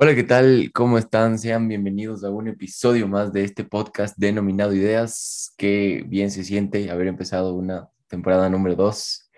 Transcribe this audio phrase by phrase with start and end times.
[0.00, 0.70] Hola, ¿qué tal?
[0.72, 1.40] ¿Cómo están?
[1.40, 5.52] Sean bienvenidos a un episodio más de este podcast denominado Ideas.
[5.58, 9.28] Qué bien se siente haber empezado una temporada número dos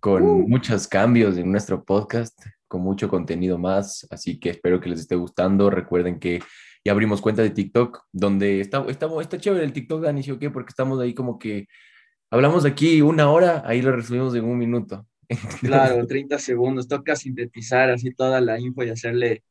[0.00, 4.06] con Uh, muchos cambios en nuestro podcast, con mucho contenido más.
[4.08, 5.68] Así que espero que les esté gustando.
[5.68, 6.40] Recuerden que
[6.82, 10.38] ya abrimos cuenta de TikTok, donde está, está, está chévere el TikTok, Dani, ¿sí o
[10.38, 10.48] qué?
[10.48, 11.66] Porque estamos ahí como que
[12.30, 15.06] hablamos aquí una hora, ahí lo resumimos en un minuto.
[15.60, 16.88] claro, 30 segundos.
[16.88, 19.42] Toca sintetizar así toda la info y hacerle,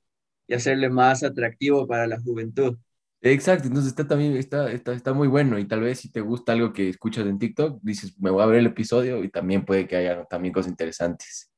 [0.48, 2.77] y hacerle más atractivo para la juventud.
[3.21, 6.52] Exacto, entonces está también, está, está, está muy bueno y tal vez si te gusta
[6.54, 9.88] algo que escuchas en TikTok, dices, me voy a ver el episodio y también puede
[9.88, 11.52] que haya también cosas interesantes.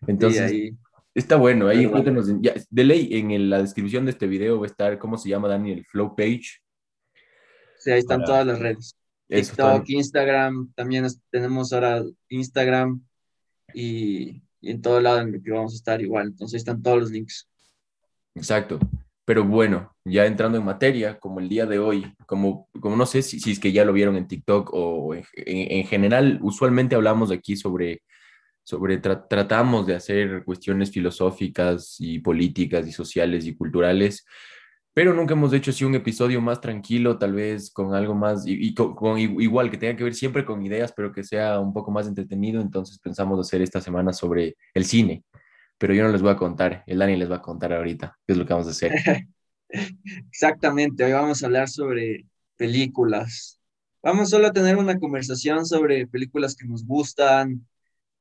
[0.00, 0.76] Sí, Entonces, ahí,
[1.14, 1.88] está bueno, ahí
[2.40, 5.28] ya, de ley en el- la descripción de este video va a estar, ¿cómo se
[5.28, 5.72] llama, Dani?
[5.72, 6.60] El flow page.
[7.78, 8.96] Sí, ahí están Para todas las redes.
[9.28, 13.00] eso, TikTok, Instagram, también tenemos ahora Instagram
[13.72, 16.28] y, y en todo lado en el que vamos a estar igual.
[16.28, 17.48] Entonces ahí están todos los links.
[18.36, 18.78] Exacto.
[19.24, 23.22] Pero bueno, ya entrando en materia, como el día de hoy, como, como no sé
[23.22, 27.30] si, es que ya lo vieron en TikTok o en, en- en general, usualmente hablamos
[27.32, 28.02] aquí sobre
[28.64, 34.26] sobre tra- tratamos de hacer cuestiones filosóficas y políticas y sociales y culturales,
[34.94, 38.74] pero nunca hemos hecho así un episodio más tranquilo, tal vez con algo más, y,
[38.74, 41.90] con, con igual que tenga que ver siempre con ideas, pero que sea un poco
[41.90, 45.24] más entretenido, entonces pensamos hacer esta semana sobre el cine,
[45.78, 48.32] pero yo no les voy a contar, el Dani les va a contar ahorita qué
[48.32, 48.92] es lo que vamos a hacer.
[50.30, 53.60] Exactamente, hoy vamos a hablar sobre películas.
[54.02, 57.66] Vamos solo a tener una conversación sobre películas que nos gustan,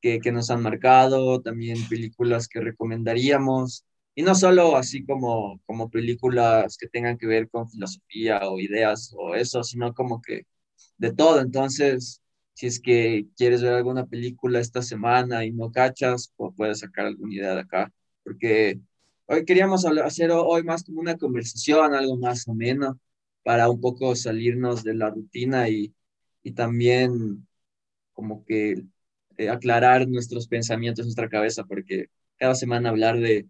[0.02, 5.90] que, que nos han marcado, también películas que recomendaríamos, y no solo así como, como
[5.90, 10.46] películas que tengan que ver con filosofía o ideas o eso, sino como que
[10.98, 11.42] de todo.
[11.42, 12.22] Entonces,
[12.56, 17.08] si es que quieres ver alguna película esta semana y no cachas, pues puedes sacar
[17.08, 17.94] alguna idea de acá,
[18.26, 18.82] porque
[19.28, 23.00] hoy queríamos hablar- hacer hoy más como una conversación, algo más ameno,
[23.44, 25.96] para un poco salirnos de la rutina y,
[26.44, 27.48] y también
[28.14, 28.84] como que
[29.38, 33.48] eh, aclarar nuestros pensamientos en nuestra cabeza, porque cada semana hablar de,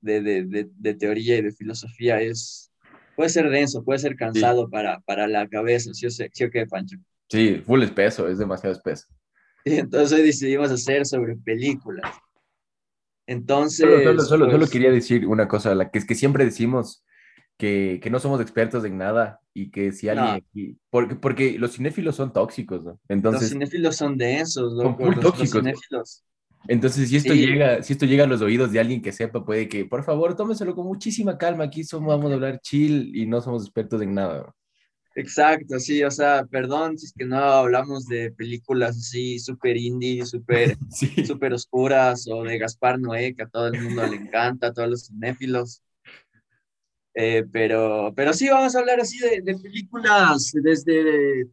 [0.00, 2.72] de, de, de, teoría y de filosofía es,
[3.14, 6.50] puede ser denso, puede ser Sí, cansado para, para la cabeza, ¿sí o, sí o
[6.50, 6.96] qué, Pancho?
[7.28, 9.06] Sí, full espeso, es demasiado espeso.
[9.64, 12.10] Y entonces hoy decidimos hacer sobre películas.
[13.76, 16.44] Solo, solo, Entonces, solo, solo pues, quería decir una cosa, la que es que siempre
[16.44, 17.04] decimos
[17.58, 21.58] que, que no somos expertos en nada y que si alguien no, aquí, porque, porque
[21.58, 23.00] los cinéfilos son tóxicos, ¿no?
[23.30, 25.62] los Entonces, cinéfilos son densos, son loco, full los, los tóxicos.
[25.62, 26.24] cinéfilos.
[26.66, 29.44] Entonces, si esto Sí, llega, si esto llega a los oídos de alguien que sepa,
[29.44, 33.26] puede que, por favor, tómeselo con muchísima calma, aquí somos, vamos a hablar chill y
[33.26, 34.54] no somos expertos en nada.
[35.14, 40.24] Exacto, sí, o sea, perdón si es que no hablamos de películas así súper indie,
[40.26, 44.68] súper Sí, súper oscuras o de Gaspar Noé, que a todo el mundo le encanta,
[44.68, 45.82] a todos los cinéfilos.
[47.14, 51.48] Eh, pero, pero sí, vamos a hablar así de, de películas desde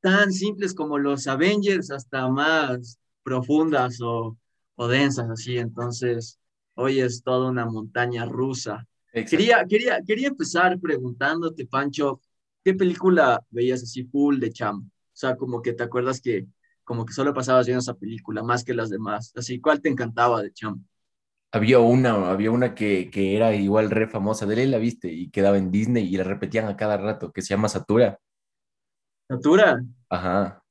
[0.00, 4.38] tan simples como los Avengers hasta más profundas o,
[4.76, 5.58] o densas, así.
[5.58, 6.40] Entonces,
[6.74, 8.86] hoy es toda una montaña rusa.
[9.12, 9.36] exacto.
[9.36, 12.20] Quería, quería, quería empezar preguntándote, Pancho,
[12.64, 14.80] ¿qué película veías así full de chamo?
[14.82, 16.46] O sea, como que te acuerdas que
[16.84, 19.32] como que solo pasabas viendo esa película más que las demás.
[19.36, 20.82] Así, ¿cuál te encantaba de chamo?
[21.52, 25.30] Había una, había una que, que era igual re famosa, de ley la viste y
[25.30, 28.18] quedaba en Disney y la repetían a cada rato, que se llama Satura.
[29.30, 30.62] Natura, Ajá.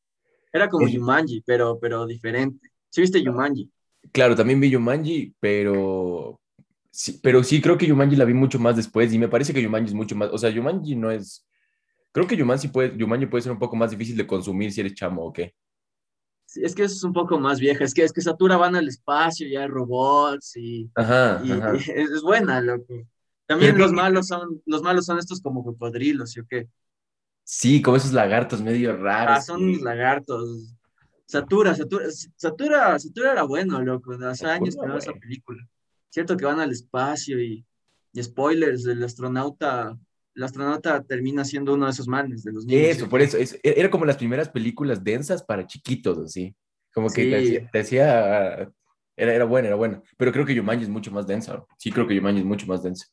[0.54, 2.70] era como Es- Jumanji, pero, pero diferente.
[2.90, 3.72] ¿Sí viste Jumanji?
[4.12, 6.40] Claro, también vi Jumanji, pero
[6.92, 9.64] sí, pero sí creo que Jumanji la vi mucho más después y me parece que
[9.64, 11.48] Jumanji es mucho más, o sea, Jumanji no es,
[12.12, 14.94] creo que Jumanji puede, Jumanji puede ser un poco más difícil de consumir si eres
[14.96, 15.54] chamo o qué.
[16.46, 17.84] Sí, es que es un poco más vieja.
[17.84, 21.54] Es que, es que Satura van al espacio y hay robots y, Ajá, y, y
[21.54, 21.74] ajá.
[21.96, 22.94] es, es buena, loco.
[23.46, 26.68] También los que malos son, los malos son estos como cocodrilos, ¿sí o qué?
[27.44, 29.46] sí, como esos lagartos medio Ah, raros.
[29.46, 30.74] son que- lagartos.
[31.26, 32.06] Satura, Satura,
[32.36, 34.14] Satura, Satura era bueno, loco.
[34.26, 35.68] Hace años que esa película.
[36.10, 37.66] Cierto que van al espacio y,
[38.14, 39.98] y spoilers, el astronauta,
[40.36, 43.38] el astronauta termina siendo uno de esos manes, de los niños, ¿sí Eso, por eso,
[43.38, 46.56] es- e, era como las primeras películas densas para chiquitos, así.
[46.94, 48.72] Como que te hacía, Sí, te hacía-
[49.16, 50.02] era, era buena, era buena.
[50.18, 51.66] Pero creo que Jumanji es mucho más densa.
[51.78, 53.06] Sí, creo que Jumanji es mucho más densa.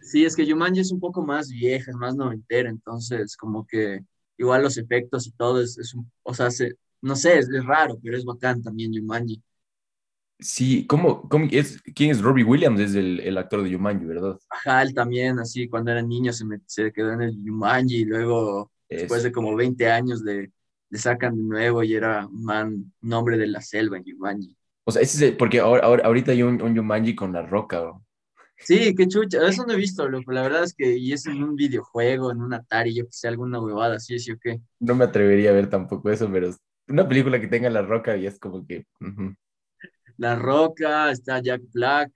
[0.00, 4.00] sí, es que Jumanji es un poco más vieja, es más noventera, entonces como que
[4.36, 7.64] igual los efectos y todo es, es un, o sea, se- no sé, es, es
[7.64, 9.42] raro, pero es bacán también Jumanji.
[10.40, 12.80] Sí, ¿cómo, cómo es, quién es Robbie Williams?
[12.80, 14.38] Es el, el actor de Jumanji, ¿verdad?
[14.50, 18.04] Ajá, él también, así, cuando era niño se, me- se quedó en el Jumanji y
[18.04, 20.52] luego, después de como 20 años, le,
[20.90, 24.56] le sacan de nuevo y era un man, un hombre de la selva en Jumanji.
[24.84, 27.42] O sea, ese es el- porque ahora, ahora- ahorita hay un, un Jumanji con La
[27.42, 28.04] Roca, bro.
[28.60, 30.32] Sí, qué chucha, eso no he visto, loco.
[30.32, 33.28] La verdad es que, y es en un videojuego, en un Atari, yo que sé,
[33.28, 34.60] alguna huevada, así, sí o qué.
[34.80, 36.58] No me atrevería a ver tampoco eso, pero es
[36.88, 38.86] una película que tenga La Roca y es como que...
[40.18, 42.12] La Roca, está Jack Black,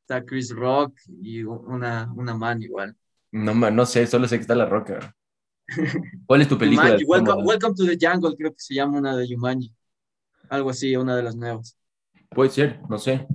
[0.00, 2.96] está Chris Rock y una, una man igual.
[3.30, 5.14] No, ma- no sé, solo sé que está La Roca.
[6.26, 6.96] ¿Cuál es tu película?
[7.06, 9.72] Welcome, to the Jungle, creo que se llama una de Jumanji.
[10.48, 11.76] Algo así, una de las nuevas.
[12.30, 13.26] Puede ser, no sé.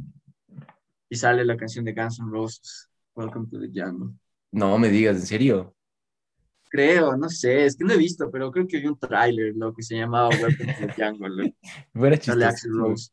[1.09, 4.13] Y sale la canción de Guns N' Roses, Welcome to the Jungle.
[4.51, 5.75] No me digas, ¿en serio?
[6.69, 9.73] Creo, no sé, es que no he visto, pero creo que vi un tráiler, lo
[9.73, 11.55] que se llamaba Welcome to the Jungle.
[11.93, 12.67] Fuera chistoso.
[12.69, 13.11] Rose.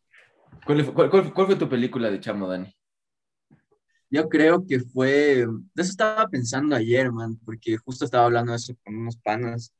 [0.64, 2.72] ¿Cuál, fue- cuál- cuál- cuál fue tu película de Chamo, Dani?
[4.10, 8.56] Yo creo que fue, de eso estaba pensando ayer, man, porque justo estaba hablando de
[8.56, 9.72] eso con unos panas.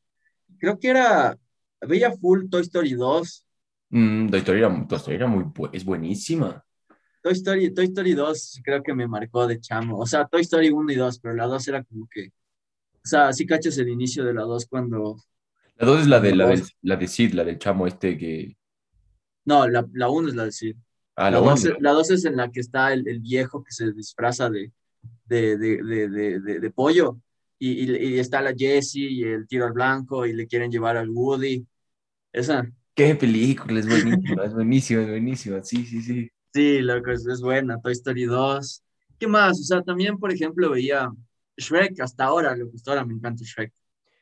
[0.59, 1.38] Creo que era,
[1.81, 3.47] veía full Toy Story 2.
[3.91, 6.65] Mm, Toy Story era, Toy Story era muy es buenísima.
[7.23, 9.99] Toy Story, Toy Story 2 creo que me marcó de chamo.
[9.99, 13.32] O sea, Toy Story 1 y 2, pero la 2 era como que, o sea,
[13.32, 15.17] sí cachas el inicio de la 2 cuando,
[15.77, 18.56] La dos es la de, la, del, la de Sid, la del chamo este que...
[19.44, 20.76] no, la, la 1 es la de Sid.
[21.17, 21.75] Ah, La la 2 uno.
[21.75, 24.73] es, la dos es en la que está el, el viejo que se disfraza de,
[25.26, 27.19] de, de, de, pollo.
[27.58, 30.96] Y, y, y está la Jessie y el tiro al blanco y le quieren llevar
[30.96, 31.64] al Woody.
[32.32, 35.62] Esa, Qué película, es buenísima, es buenísima, es buenísima.
[35.64, 36.31] Sí, sí, sí.
[36.52, 37.81] sí, loco, es, es buena.
[37.81, 38.82] Toy Story 2.
[39.19, 39.58] ¿Qué más?
[39.61, 41.11] O sea, también, por ejemplo, veía
[41.56, 43.73] Shrek hasta ahora, lo que hasta ahora me encanta Shrek.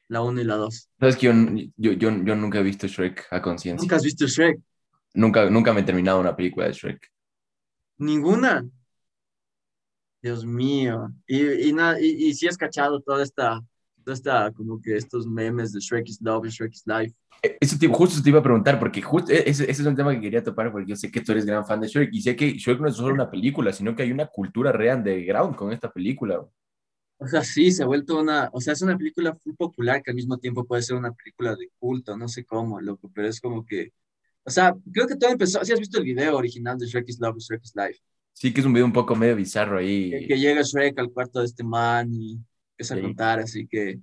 [0.08, 0.88] La 1 y la 2.
[1.00, 1.32] Sabes que yo,
[1.76, 3.82] yo, yo, yo nunca he visto Shrek a conciencia.
[3.82, 4.58] ¿Nunca has visto Shrek?
[5.14, 7.12] Nunca, nunca me he terminado una película de Shrek.
[7.98, 8.64] Ninguna.
[10.22, 11.12] Dios mío.
[11.26, 13.60] Y, y, nada, y, y sí has cachado toda esta,
[14.04, 17.14] toda esta, como que estos memes de Shrek is Love y Shrek is Life.
[17.42, 19.96] Eh, Eso te, justo te iba a preguntar, porque justo e, ese, ese es un
[19.96, 22.22] tema que quería topar, porque yo sé que tú eres gran fan de Shrek, y
[22.22, 25.24] sé que Shrek no es solo una película, sino que hay una cultura real de
[25.24, 26.46] ground con esta película.
[27.18, 30.10] O sea, sí, se ha vuelto una, o sea, es una película muy popular que
[30.10, 33.40] al mismo tiempo puede ser una película de culto, no sé cómo, loco, pero es
[33.40, 33.92] como que,
[34.44, 37.20] o sea, creo que todo empezó, si has visto el video original de Shrek is
[37.20, 38.00] Love Shrek is Life,
[38.34, 40.26] Sí que es un video un poco medio bizarro que, ahí.
[40.26, 42.40] que llega Shrek al cuarto de este man y
[42.72, 43.02] empieza a Sí.
[43.02, 44.00] contar, así que,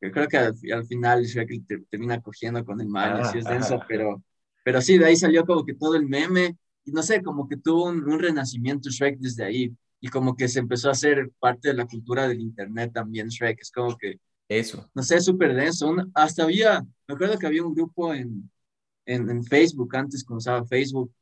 [0.00, 3.38] que creo que al, al final Shrek te- termina cogiendo con el man, y así
[3.38, 3.86] es Ajá, denso, ajá.
[3.88, 4.22] pero,
[4.64, 7.56] pero sí, de ahí salió como que todo el meme, y no sé, como que
[7.56, 11.68] tuvo un, un renacimiento Shrek desde ahí, y como que se empezó a hacer parte
[11.68, 14.88] de la cultura del internet también Shrek, es como que Eso.
[14.94, 15.88] no sé, súper denso.
[15.88, 18.50] Un- hasta había, me acuerdo que había un grupo en,
[19.06, 21.12] en, en Facebook, antes cuando usaba Facebook,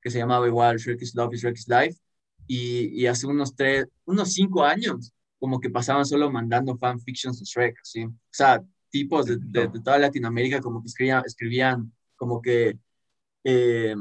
[0.00, 1.98] que se llamaba igual Shrek is Love y Shrek is Life,
[2.46, 7.44] y, y hace unos tres, unos cinco años, como que pasaban solo mandando fanfictions de
[7.44, 8.04] Shrek, ¿sí?
[8.04, 12.78] O sea, tipos de, de, de toda Latinoamérica como que escribían, escribían como que,
[13.44, 13.94] eh,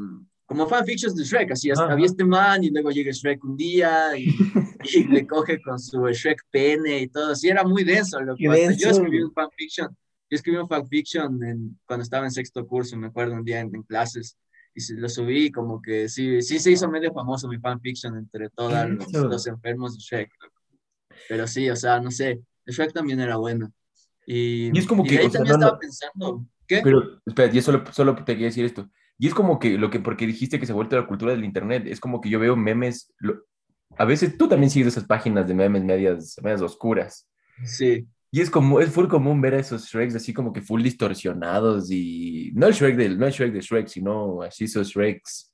[0.46, 4.16] como fanfictions de Shrek, así, hasta había este man y luego llega Shrek un día
[4.18, 4.28] y,
[4.94, 8.38] y le coge con su Shrek pene y todo, así era muy denso, loco.
[8.38, 8.90] Qué Hasta yo denso.
[9.02, 9.98] escribí un fanfiction,
[10.36, 13.74] yo escribí un fanfiction en, cuando estaba en sexto curso, me acuerdo un día en,
[13.76, 14.38] en clases,
[14.74, 18.50] y se- lo subí como que sí, sí se hizo medio famoso mi fanfiction entre
[18.50, 20.32] todos los, los enfermos de Shrek.
[21.30, 23.72] Pero sí, o sea, no sé, Shrek también era bueno.
[24.28, 26.82] Y, Y es como y que, ahí o sea, también no, estaba pensando, ¿qué?
[26.84, 28.90] Pero, espera, yo solo, solo te quería decir esto.
[29.18, 31.46] Y es como que lo que, porque dijiste que se ha vuelto la cultura del
[31.46, 33.46] internet, es como que yo veo memes, lo-
[33.98, 37.28] a veces tú también sigues esas páginas de memes medias, medias oscuras.
[37.66, 40.84] Sí, Y es como, es full común ver a esos Shreks así como que full
[40.84, 45.54] distorsionados y no el Shrek del, no el Shrek de Shrek, sino así esos Shreks.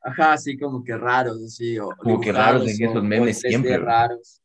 [0.00, 3.76] ajá, así como que raros, así, o Como que raros en esos memes 3D siempre,
[3.76, 4.40] raros.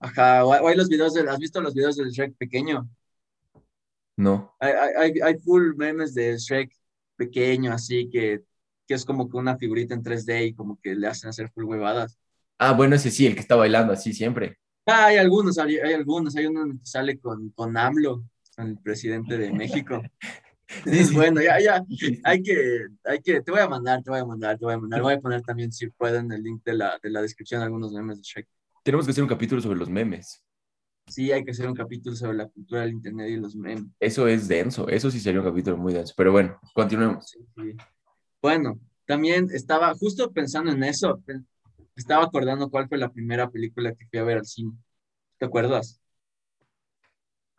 [0.00, 2.88] Ajá, o hay, los videos de, ¿has visto los videos del Shrek pequeño?
[4.16, 4.54] No.
[4.58, 6.72] Hay, hay- hay full memes de Shrek
[7.16, 8.40] pequeño, así que,
[8.86, 11.64] que es como que una figurita en 3D y como que le hacen hacer full
[11.64, 12.18] huevadas.
[12.58, 14.56] Ah, bueno, ese sí, el que está bailando así siempre.
[14.88, 18.24] Ah, hay algunos, hay, hay algunos, hay uno que sale con, con AMLO,
[18.56, 20.02] con el presidente de México.
[20.84, 21.14] Sí, Es sí.
[21.14, 21.82] bueno, ya, ya,
[22.24, 24.78] hay que, hay que, te voy a mandar, te voy a mandar, te voy a
[24.78, 27.92] mandar, voy a poner también, si pueden, el link de la, de la descripción, algunos
[27.92, 28.48] memes de Shrek.
[28.82, 30.42] Tenemos que hacer un capítulo sobre los memes.
[31.06, 33.86] Sí, hay que hacer un capítulo sobre la cultura del internet y los memes.
[33.98, 36.12] Eso es denso, eso sí sería un capítulo muy denso.
[36.16, 37.30] Pero bueno, continuemos.
[37.30, 37.76] Sí, sí.
[38.42, 41.22] Bueno, también estaba justo pensando en eso,
[42.00, 44.72] estaba acordando cuál fue la primera película que fui a ver al cine.
[45.38, 46.00] ¿Te acuerdas?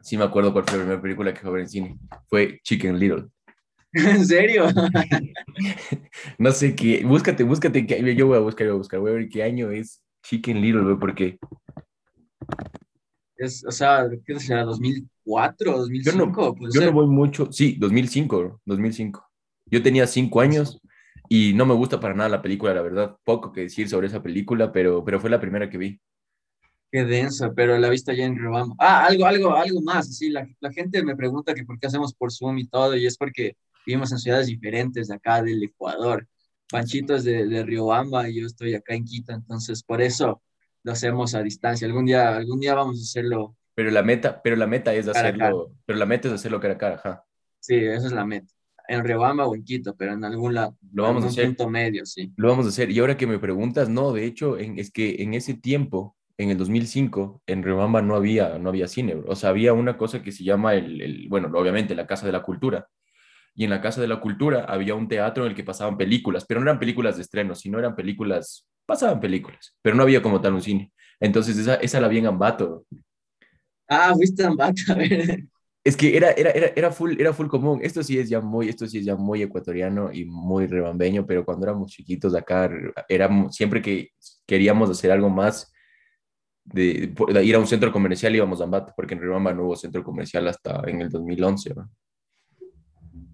[0.01, 1.97] Sí me acuerdo cuál fue la primera película que fue a ver en cine.
[2.27, 3.27] Fue Chicken Little.
[3.93, 4.65] ¿En serio?
[6.37, 9.15] No sé qué, búscate, búscate, qué- yo voy a buscar, voy a buscar, voy a
[9.15, 11.37] ver qué año es Chicken Little, güey, porque
[13.35, 14.63] Es, o sea, ¿qué será?
[14.65, 15.77] ¿2004?
[15.77, 16.55] ¿2005?
[16.57, 16.85] Puede yo ser.
[16.89, 19.25] no voy mucho, sí, 2005, bro, 2005.
[19.65, 20.79] Yo tenía cinco años
[21.29, 23.15] Y no me gusta para nada la película, la verdad.
[23.23, 26.01] Poco que decir sobre esa película, pero, pero fue la primera que vi.
[26.91, 28.75] Qué densa, pero la vista ya en Riobamba.
[28.79, 30.17] Ah, algo, algo, algo más.
[30.17, 33.05] Sí, la, la gente me pregunta que por qué hacemos por Zoom y todo, y
[33.05, 33.55] es porque
[33.85, 36.27] vivimos en ciudades diferentes de acá del Ecuador.
[36.67, 40.41] Panchito es de, de Riobamba y yo estoy acá en Quito, entonces por eso
[40.83, 41.87] lo hacemos a distancia.
[41.87, 43.55] Algún día, algún día vamos a hacerlo.
[43.75, 46.59] Pero la meta, pero la meta es Cara a hacerlo, pero la meta es hacerlo
[46.59, 47.25] cara a cara, ajá.
[47.59, 48.53] Sí, esa es la meta.
[48.89, 50.75] En Riobamba o en Quito, pero en algún lado.
[50.93, 51.45] Lo vamos a hacer.
[51.47, 52.31] punto medio, sí.
[52.37, 52.89] Lo vamos a hacer.
[52.91, 56.49] Y ahora que me preguntas, no, de hecho, en- es que en ese tiempo, en
[56.49, 59.29] el 2005, en Riobamba no había, no había cine, bro.
[59.31, 62.31] O sea, había una cosa que se llama el, el- bueno, obviamente la Casa de
[62.31, 62.87] la Cultura.
[63.55, 66.45] Y en la Casa de la Cultura había un teatro en el que pasaban películas,
[66.47, 70.41] pero no eran películas de estreno, sino eran películas, pasaban películas, pero no había como
[70.41, 70.91] tal un cine.
[71.19, 72.85] Entonces esa, esa la vi en Ambato.
[73.87, 75.47] Ah, fuiste a Ambato, a ver.
[75.83, 77.79] Es que era, era, era, era, full, era full común.
[77.81, 81.45] Esto sí es ya muy, esto sí es ya muy ecuatoriano y muy rebambeño, pero
[81.45, 82.69] cuando éramos chiquitos acá,
[83.07, 84.09] éramos, siempre que
[84.45, 85.71] queríamos hacer algo más
[86.65, 89.75] de, de ir a un centro comercial íbamos a Ambato, porque en Rebamba no hubo
[89.75, 91.73] centro comercial hasta en el 2011.
[91.75, 91.89] ¿no?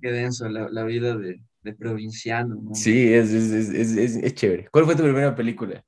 [0.02, 2.76] Qué denso la, la vida de, de provinciano, ¿no?
[2.76, 4.68] Sí, es, es, es, es, es, es chévere.
[4.72, 5.84] ¿Cuál fue tu primera película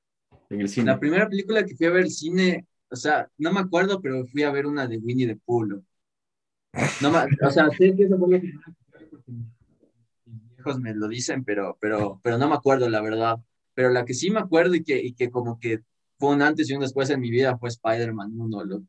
[0.50, 0.88] en el cine?
[0.88, 4.26] La primera película que fui a ver al cine, o sea, no me acuerdo, pero
[4.26, 5.84] fui a ver una de Winnie the Pooh.
[7.01, 7.12] ¿No?
[7.48, 8.75] O sea, sé que esa fue la primera
[9.25, 9.31] que
[10.55, 13.38] viejos me lo dicen, pero, pero, pero no me acuerdo, la verdad.
[13.74, 15.79] Pero la que sí me acuerdo y que, y que como que
[16.17, 18.63] fue un antes y un después en mi vida fue Spider-Man 1.
[18.65, 18.84] lo-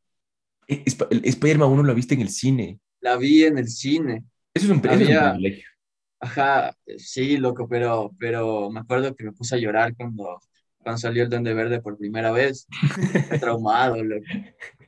[0.67, 2.81] Eh, Sp- el Spider-Man 1 lo viste en el cine.
[3.01, 4.25] La vi en el cine.
[4.55, 5.65] Eso es un, eso Había- privilegio.
[6.21, 10.41] Ajá, sí, loco, pero, pero me acuerdo que me puse a llorar cuando,
[10.79, 12.67] cuando salió el Duende Verde por primera vez.
[13.41, 14.25] Traumado, loco.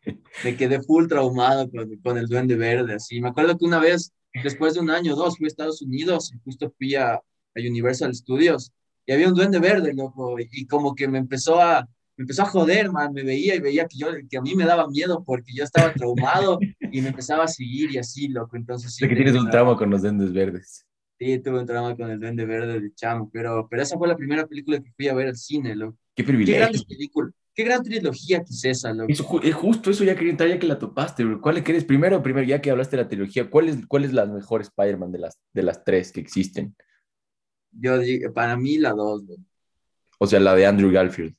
[0.45, 3.21] Me quedé full traumado con, con el Duende Verde, así.
[3.21, 6.33] Me acuerdo que una vez, después de un año o dos, fui a Estados Unidos
[6.35, 7.23] y justo fui a, a
[7.57, 8.73] Universal Studios
[9.07, 12.47] y había un Duende Verde, loco, y, como que me empezó a, me empezó a
[12.47, 15.53] joder, man, me veía y veía que, yo, que a mí me daba miedo porque
[15.53, 16.59] yo estaba traumado
[16.93, 18.57] y me empezaba a seguir y así, loco.
[18.57, 20.87] Entonces sí, que tienes un trauma con los Duendes Verdes.
[21.19, 24.17] Sí, tuve un trauma con el Duende Verde de chamo, pero, pero esa fue la
[24.17, 25.99] primera película que fui a ver al cine, loco.
[26.15, 26.61] Qué Qué privilegio.
[26.61, 29.13] grandes películas, qué gran trilogía que es esa, loco.
[29.13, 31.41] Eso, ju- es justo eso ya quería entrar, ya que la topaste, bro.
[31.41, 31.85] ¿Cuál quieres?
[31.85, 35.13] Primero, primero, ya que hablaste de la trilogía, ¿cuál es, cuál es la mejor Spider-Man
[35.13, 36.75] de las, de las tres que existen?
[37.73, 39.43] Yo digo, para mí la dos, loco.
[40.19, 41.35] O sea, la de Andrew Garfield.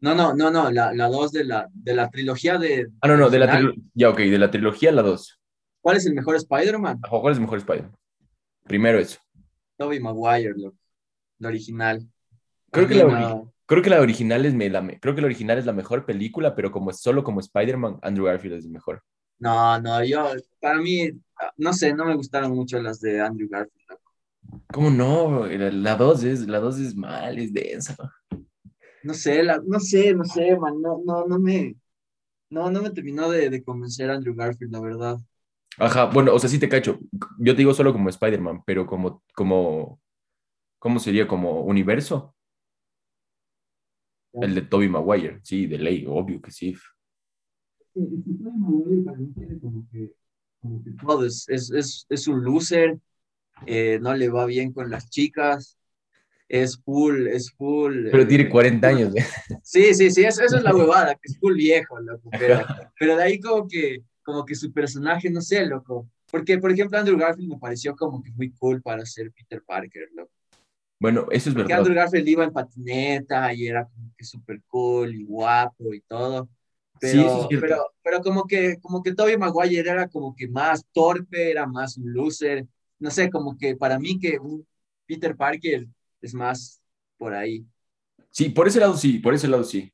[0.00, 2.88] No, no, no, no, la, la dos de la, de la trilogía de...
[3.00, 3.72] Ah, no, no, de la.
[3.94, 5.40] Ya, ok, de la trilogía, la dos.
[5.80, 7.00] ¿Cuál es el mejor Spider-Man?
[7.08, 7.94] ¿Cuál es el mejor Spider-Man?
[8.64, 9.18] Primero eso.
[9.76, 10.76] Tobey Maguire, loco.
[11.38, 12.06] La original.
[12.70, 15.66] Creo que la, creo que la original es me- la, creo que la original es
[15.66, 19.02] la mejor película, pero como es solo como Spider-Man, Andrew Garfield es el mejor.
[19.38, 21.10] No, no, yo, para mí,
[21.58, 23.98] no sé, no me gustaron mucho las de Andrew Garfield.
[24.72, 25.46] ¿Cómo no?
[25.46, 27.96] La, la dos es, la dos es mal, es densa.
[29.08, 31.76] No sé, la, no sé, no sé, man, no, no, no me,
[32.50, 35.18] no, no me terminó de, de convencer Andrew Garfield, la verdad.
[35.78, 36.98] Ajá, bueno, o sea, sí te cacho.
[37.38, 40.00] Yo te digo solo como Spider-Man, pero como, como,
[40.78, 41.28] ¿cómo sería?
[41.28, 42.33] Como universo.
[44.40, 46.76] El de Tobey Maguire, sí, de ley, obvio que sí.
[51.00, 52.98] Todo es, es, es, es un loser,
[53.66, 55.78] eh, no le va bien con las chicas,
[56.48, 58.10] es full, es full.
[58.10, 59.24] Pero eh, tiene 40 años, ¿eh?
[59.62, 62.64] Sí, sí, sí, eso, eso es la huevada, que es full viejo, loco, pero,
[62.98, 66.98] pero de ahí como que, como que su personaje, no sé, loco, porque, por ejemplo,
[66.98, 70.33] Andrew Garfield me pareció como que muy cool para ser Peter Parker, loco.
[71.04, 71.80] Bueno, eso es Porque verdad.
[71.80, 76.48] Andrew Garfield iba en patineta y era como que súper cool y guapo y todo.
[76.98, 80.48] Sí, Pero, eso es pero, pero como que, como que Tobey Maguire era como que
[80.48, 82.66] más torpe, era más un loser.
[82.98, 84.66] No sé, como que para mí que un
[85.04, 85.86] Peter Parker
[86.22, 86.80] es más
[87.18, 87.66] por ahí.
[88.30, 89.92] Sí, por ese lado sí, por ese lado sí.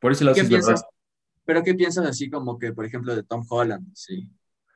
[0.00, 0.66] Por ese lado ¿Qué sí es verdad.
[0.66, 0.88] piensas?
[1.44, 3.86] Pero ¿qué piensas así como que, por ejemplo, de Tom Holland?
[3.94, 4.28] Sí.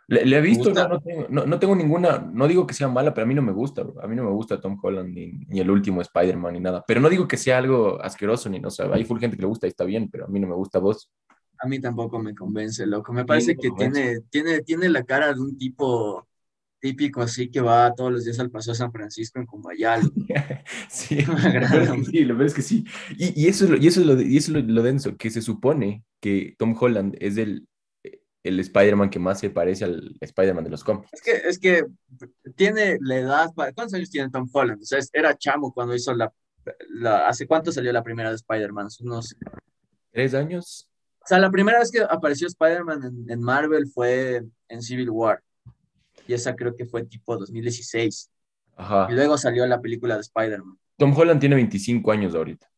[0.08, 2.88] Le, le he visto, no, no tengo, no, no tengo ninguna, no digo que sea
[2.88, 4.02] mala, pero a mí no me gusta, bro.
[4.02, 6.82] A mí no me gusta Tom Holland ni, ni el último Spider-Man ni nada.
[6.88, 9.42] Pero no digo que sea algo asqueroso ni no, o sea, hay full gente que
[9.42, 11.10] le gusta y está bien, pero a mí no me gusta vos.
[11.60, 13.12] A mí tampoco me convence, loco.
[13.12, 16.26] Me parece que tiene, tiene, tiene la cara de un tipo
[16.80, 20.00] típico así que va todos los días al Paseo San Francisco en Cumbayal.
[20.88, 21.18] Sí,
[22.10, 22.84] sí, la verdad es que sí.
[23.18, 25.16] Y, y eso es lo, y eso es lo, y eso es lo, lo denso,
[25.16, 27.67] que se supone que Tom Holland es el,
[28.48, 31.08] el Spider-Man que más se parece al Spider-Man de los cómics.
[31.12, 31.84] Es que, es que
[32.56, 34.82] tiene la edad, para- ¿cuántos años tiene Tom Holland?
[34.82, 36.32] O sea, era chamo cuando hizo la,
[36.90, 38.88] la, ¿hace cuánto salió la primera de Spider-Man?
[39.00, 39.36] Unos,
[40.10, 40.88] ¿Tres años?
[41.22, 45.42] o sea, la primera vez que apareció Spider-Man en, en Marvel fue en Civil War.
[46.26, 48.30] Y esa creo que fue tipo 2016.
[48.76, 49.06] Ajá.
[49.10, 50.78] Y luego salió la película de Spider-Man.
[50.96, 52.70] Tom Holland tiene 25 años ahorita.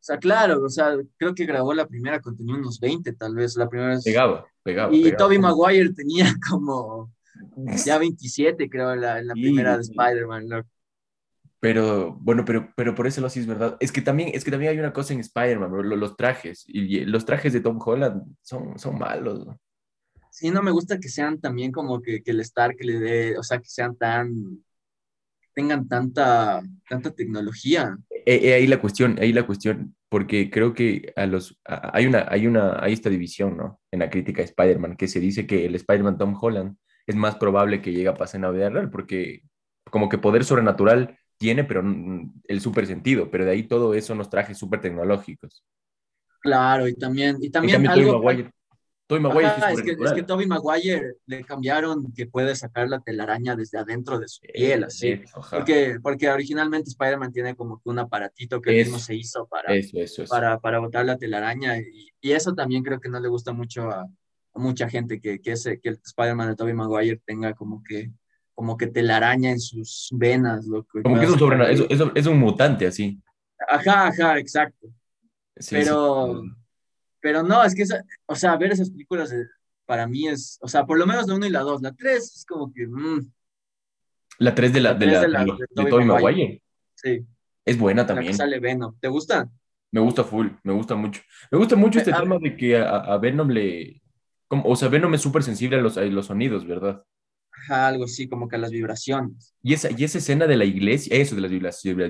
[0.00, 3.34] O sea, claro, o sea, creo que grabó la primera cuando tenía unos 20, tal
[3.34, 4.04] vez, la primera vez.
[4.04, 4.94] Pegaba, pegaba.
[4.94, 5.16] Y pegaba.
[5.18, 7.10] Tobey Maguire tenía como
[7.84, 10.48] ya 27, creo, en la, en la primera de Spider-Man.
[10.48, 10.68] loco.
[11.60, 13.76] Pero, bueno, pero, pero por eso lo sí es verdad.
[13.80, 16.64] Es que también, es que también hay una cosa en Spider-Man, bro, lo- los trajes.
[16.68, 19.44] Y y los trajes de Tom Holland son, son malos.
[19.44, 19.58] ¿no?
[20.30, 23.42] Sí, no me gusta que sean también como que, que el Stark le dé, o
[23.42, 24.64] sea, que sean tan,
[25.54, 27.98] tengan tanta, tanta tecnología.
[28.28, 32.06] Eh, eh, ahí la cuestión, ahí la cuestión, porque creo que a los, a- hay
[32.06, 33.80] una, hay una, hay esta división, ¿no?
[33.90, 37.36] En la crítica de Spider-Man, que se dice que el Spider-Man Tom Holland es más
[37.36, 39.42] probable que llegue a pasar en la vida real, porque
[39.90, 41.82] como que poder sobrenatural tiene, pero
[42.48, 45.64] el súper sentido, pero de ahí todo eso nos trajes súper tecnológicos.
[46.40, 48.22] Claro, y también, y también cambio, Tobey algo,
[49.08, 50.22] Tobey Maguire sí Ajá, es es que, es que.
[50.22, 55.08] Tobey Maguire le cambiaron que puede sacar la telaraña desde adentro de su piel, así.
[55.08, 55.56] Eso, ajá.
[55.56, 59.06] Porque, porque originalmente Spider-Man tiene como que un aparatito que él mismo Eso.
[59.06, 60.30] se hizo para, Eso, eso, eso.
[60.30, 63.88] para, para botar la telaraña y, y eso también creo que no le gusta mucho
[63.90, 67.82] a, a mucha gente que, que, ese, que el Spider-Man de Tobey Maguire tenga como
[67.82, 68.10] que,
[68.54, 71.00] como que telaraña en sus venas, loco.
[71.02, 73.18] Como que es un, es, es- es un mutante así.
[73.68, 74.88] Ajá, ajá, exacto.
[75.56, 76.50] Sí, Pero, sí.
[77.20, 79.46] Pero no, es que, esa- o sea, ver esas películas de-
[79.86, 82.24] para mí es, o sea, por lo menos la 1 y la 2, la 3
[82.36, 83.30] es como que, mm,
[84.40, 85.90] La 3 de, la, La de, tres la, de la- de, lo- de de Tobey
[85.90, 86.30] Tobey Maguire.
[86.32, 86.62] Maguire.
[86.94, 87.26] sí,
[87.64, 88.34] Es buena la que también.
[88.34, 88.94] sale Venom.
[89.00, 89.48] ¿Te gusta?
[89.90, 91.22] Me gusta full, me gusta mucho.
[91.50, 94.02] Me gusta mucho este Eh, a- tema de que a, a Venom le...
[94.46, 97.02] como- o sea, Venom es súper sensible a los, a los sonidos, ¿verdad?
[97.64, 99.54] Ajá, algo así, como que las vibraciones.
[99.62, 101.50] Y esa, y esa escena de la iglesia, eso de las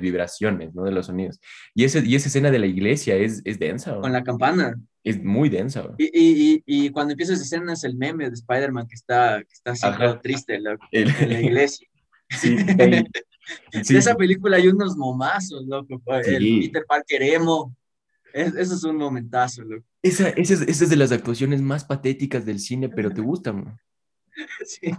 [0.00, 0.85] vibraciones, ¿no?
[0.85, 1.40] De los sonidos.
[1.75, 4.00] Y, ese, y esa escena de la iglesia es, es densa, ¿no?
[4.02, 4.75] Con la campana.
[5.05, 5.83] Es muy densa.
[5.83, 5.95] ¿no?
[5.99, 9.40] Y, y, y, y cuando empieza esa escena es el meme de Spider-Man que está,
[9.43, 9.87] que está así
[10.23, 11.88] triste loco, El- en la iglesia.
[12.31, 12.64] sí, sí,
[13.83, 16.02] sí, de esa película hay unos momazos, loco.
[16.25, 16.61] El Sí.
[16.67, 17.75] Peter Parker emo.
[18.35, 19.85] Es- eso es un momentazo, loco.
[20.02, 23.64] Esa, esa, es, esa es de las actuaciones más patéticas del cine, pero te gustan,
[23.64, 23.78] ¿no?
[24.67, 24.93] Sí.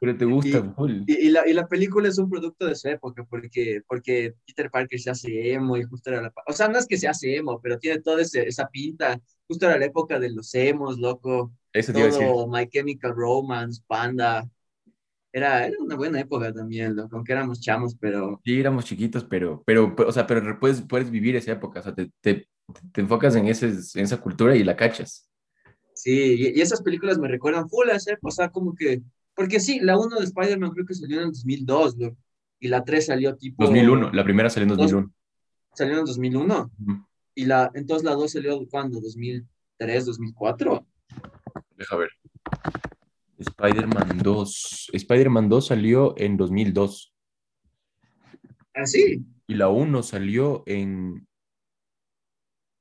[0.00, 1.02] Pero te gustan, full.
[1.06, 4.70] Y, y la, y la película es un producto de su época, porque, porque Peter
[4.70, 6.32] Parker se hace emo y justo era la...
[6.46, 9.20] O sea, no es que se hace emo, pero tiene toda ese- esa pinta.
[9.46, 11.52] Justo era la época de los emos, loco.
[11.72, 12.08] Eso te.
[12.08, 14.48] Todo My Chemical Romance, Panda.
[15.32, 18.40] Era, era una buena época también, loco, aunque éramos chamos, pero...
[18.44, 21.82] Sí, éramos chiquitos, pero, pero, pero, o sea, pero puedes, puedes vivir esa época, o
[21.84, 22.48] sea, te, te,
[22.92, 25.30] te enfocas en, ese, en esa cultura y la cachas.
[25.94, 29.02] Sí, y, y esas películas me recuerdan full a esa época, o sea, como que...
[29.40, 32.16] Porque sí, la 1 de Spider-Man creo que salió en el 2002, loco,
[32.58, 33.64] y la 3 salió tipo...
[33.64, 35.14] 2001, la primera salió en 2001.
[35.72, 36.70] Salió en el 2001.
[36.78, 37.06] Ujú.
[37.34, 40.86] Y la, entonces la 2 salió cuando, 2003, 2004.
[41.74, 42.10] Deja ver.
[43.38, 44.90] Spider-Man 2.
[44.92, 47.14] Spider-Man 2 salió en 2002
[48.74, 49.24] Así.
[49.46, 51.26] y la 1 salió en...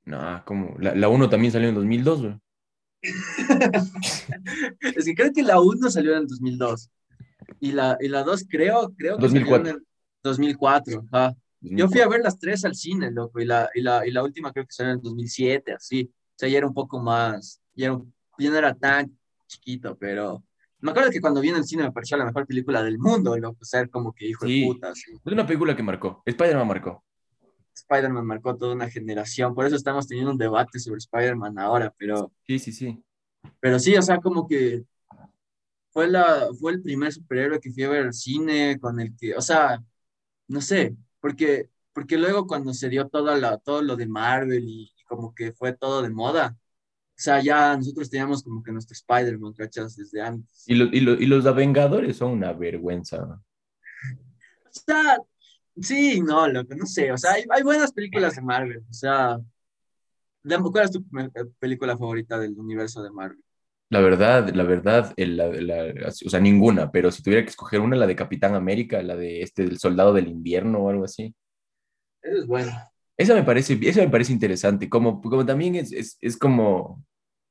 [0.04, 0.76] No, ¿cómo?
[0.78, 2.36] La, la 1 también salió en 2002, güey.
[4.96, 6.90] Es que creo que la 1 salió en el 2002.
[7.60, 9.58] Y la, y la 2 creo, creo que 2004.
[9.58, 9.88] salió en el
[10.24, 11.04] 2004.
[11.12, 11.36] ajá.
[11.62, 14.24] Yo fui a ver las tres al cine, loco, y la, y la, y la
[14.24, 16.10] última creo que salió en el 2007, así.
[16.10, 18.00] O sea, ya era un poco más, ya, era
[18.38, 19.12] ya no era tan
[19.46, 20.42] chiquito, pero
[20.80, 23.36] me acuerdo que cuando vi en el cine me pareció la mejor película del mundo,
[23.38, 24.62] loco, ser como que hijo Sí.
[24.62, 25.12] de puta, así.
[25.12, 26.22] Es una película que marcó.
[26.26, 27.04] Spider-Man marcó.
[27.82, 32.32] Spider-Man marcó toda una generación, por eso estamos teniendo un debate sobre Spider-Man ahora, pero,
[32.48, 33.04] Sí, sí, sí.
[33.60, 34.84] pero sí, o sea, como que
[35.92, 39.36] fue, la, fue el primer superhéroe que fui a ver al cine, con el que,
[39.36, 39.84] o sea,
[40.48, 44.84] no sé, porque, porque luego cuando se dio toda la, todo lo de Marvel y,
[44.98, 46.58] y como que fue todo de moda,
[46.94, 49.96] o sea, ya nosotros teníamos como que nuestro Spider-Man, ¿cachas?
[49.98, 50.66] Desde antes.
[50.68, 53.42] Y, lo- y, lo- y los Vengadores son una vergüenza.
[54.66, 55.18] O sea,
[55.82, 59.40] sí, no, loco, no sé, o sea, hay, hay buenas películas de Marvel, o sea,
[60.44, 63.44] de- ¿cuál es tu me- película favorita del universo de Marvel?
[63.90, 67.80] La verdad, la verdad, el- la- la- o sea, ninguna, pero si tuviera que escoger
[67.82, 71.34] una, la de Capitán América, la de este, del Soldado del Invierno o algo así.
[72.22, 72.72] Eso es bueno.
[73.18, 77.04] Esa me parece, esa me parece interesante, como, como también es, es, es como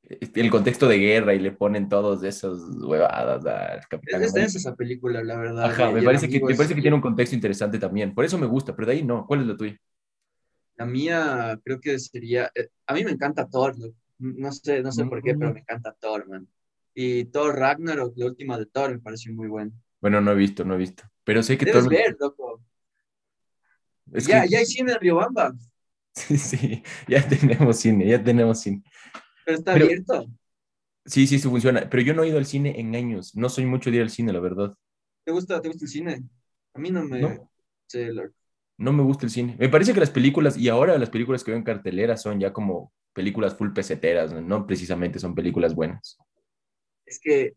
[0.09, 5.23] el contexto de guerra y le ponen todos esas huevadas al Capitán Es, esa película,
[5.23, 5.64] la verdad.
[5.64, 8.47] Ajá, me parece, que, me parece que tiene un contexto interesante también, por eso me
[8.47, 9.27] gusta, pero de ahí no.
[9.27, 9.77] ¿Cuál es la tuya?
[10.77, 13.75] La mía creo que sería, eh, a mí me encanta Thor,
[14.18, 16.49] no sé, no sé por qué, pero me encanta Thor, man.
[16.94, 19.73] Y Thor Ragnarok, la última de Thor, me pareció muy buena.
[20.01, 21.90] Bueno, no he visto, no he visto, pero sé que Debes todo...
[21.90, 22.62] ver, loco.
[24.12, 25.55] es ya, que- ya hay cine en Riobamba,
[26.14, 28.83] Sí, sí, ya tenemos cine, ya tenemos cine.
[29.48, 30.26] Pero está Pero- abierto.
[31.06, 31.88] Sí, sí, sí funciona.
[31.88, 33.34] Pero yo no he ido al cine en años.
[33.34, 34.74] No soy mucho de ir al cine, la verdad.
[35.24, 36.22] ¿Te gusta, te gusta el cine?
[36.74, 37.18] A mí no me...
[37.22, 37.50] No.
[38.76, 39.56] No me gusta el cine.
[39.58, 42.52] Me parece que las películas, y ahora las películas que veo en cartelera son ya
[42.52, 46.18] como películas full peseteras, no, No precisamente son películas buenas.
[47.06, 47.54] Es que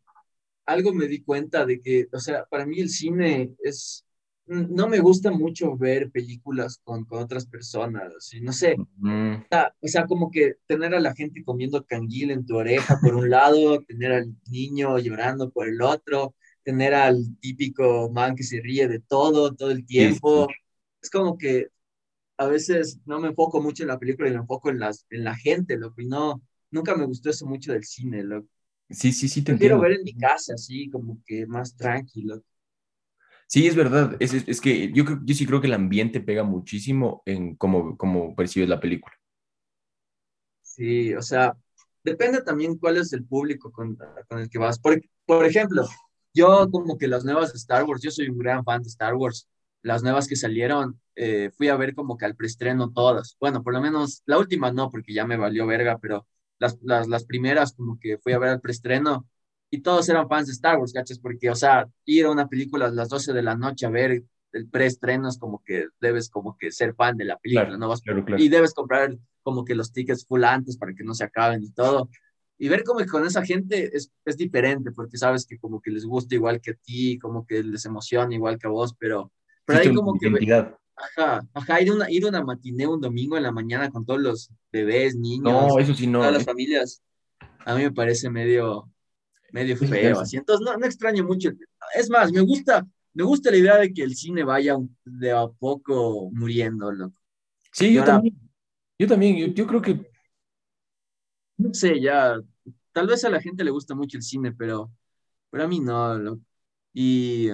[0.66, 4.06] algo me di cuenta de que, o sea, para mí el cine es,
[4.52, 9.36] no me gusta mucho ver películas con, con otras personas, y no sé, Mm,
[9.82, 13.30] o sea, como que tener a la gente comiendo canguil en tu oreja por un
[13.30, 18.88] lado, tener al niño llorando por el otro, tener al típico man que se ríe
[18.88, 20.48] de todo, todo el tiempo.
[21.02, 21.68] Es como que
[22.38, 25.24] a veces no me enfoco mucho en la película y me enfoco en, las, en
[25.24, 28.48] la gente, loco, y no, nunca me gustó eso mucho del cine, loco.
[28.90, 29.80] Sí, sí, sí, te entiendo.
[29.80, 32.42] ver en mi casa, así, como que más tranquilo.
[33.52, 34.16] Sí, es verdad.
[34.20, 37.98] Es, es, es que yo, yo sí creo que el ambiente pega muchísimo en cómo,
[37.98, 39.14] cómo percibes la película.
[40.62, 41.58] Sí, o sea,
[42.02, 43.98] depende también cuál es el público con,
[44.30, 44.80] con el que vas.
[44.80, 45.86] Por, por ejemplo,
[46.34, 49.16] yo como que las nuevas de Star Wars, yo soy un gran fan de Star
[49.16, 49.50] Wars.
[49.82, 53.36] Las nuevas que salieron, eh, fui a ver como que al preestreno todas.
[53.38, 56.26] Bueno, por lo menos la última no, porque ya me valió verga, pero
[56.58, 59.28] las, las, las primeras como que fui a ver al preestreno
[59.72, 61.18] y todos eran fans de Star Wars, ¿cachas?
[61.18, 64.24] Porque, o sea, ir a una película a las 12 de la noche a ver
[64.54, 67.88] el preestreno es como que debes como que ser fan de la película, Claro, ¿no?
[67.88, 68.44] Vas claro, claro.
[68.44, 71.72] y debes comprar como que los tickets full antes para que no se acaben y
[71.72, 72.10] todo.
[72.58, 75.90] Y ver como que con esa gente es, es diferente, porque sabes que como que
[75.90, 79.32] les gusta igual que a ti, como que les emociona igual que a vos, pero,
[79.66, 80.76] pero hay como que, identidad.
[80.96, 84.20] ajá, ajá, ir a una, ir una matiné un domingo en la mañana con todos
[84.22, 86.20] los bebés, niños, No, eso sí, no.
[86.20, 87.02] todas las familias,
[87.66, 88.92] a mí me parece medio,
[89.52, 90.38] medio feo, así.
[90.38, 91.52] Entonces no, no extraño mucho.
[91.96, 95.48] Es más, me gusta, me gusta la idea de que el cine vaya de a
[95.48, 97.16] poco muriendo, loco.
[97.72, 98.40] Sí, yo ahora- también.
[99.00, 99.38] Yo también.
[99.38, 100.12] Yo, yo creo que
[101.58, 102.42] no sé, ya,
[102.92, 104.92] tal vez a la gente le gusta mucho el cine, pero,
[105.50, 106.42] pero a mí no, loco.
[106.94, 107.50] Y,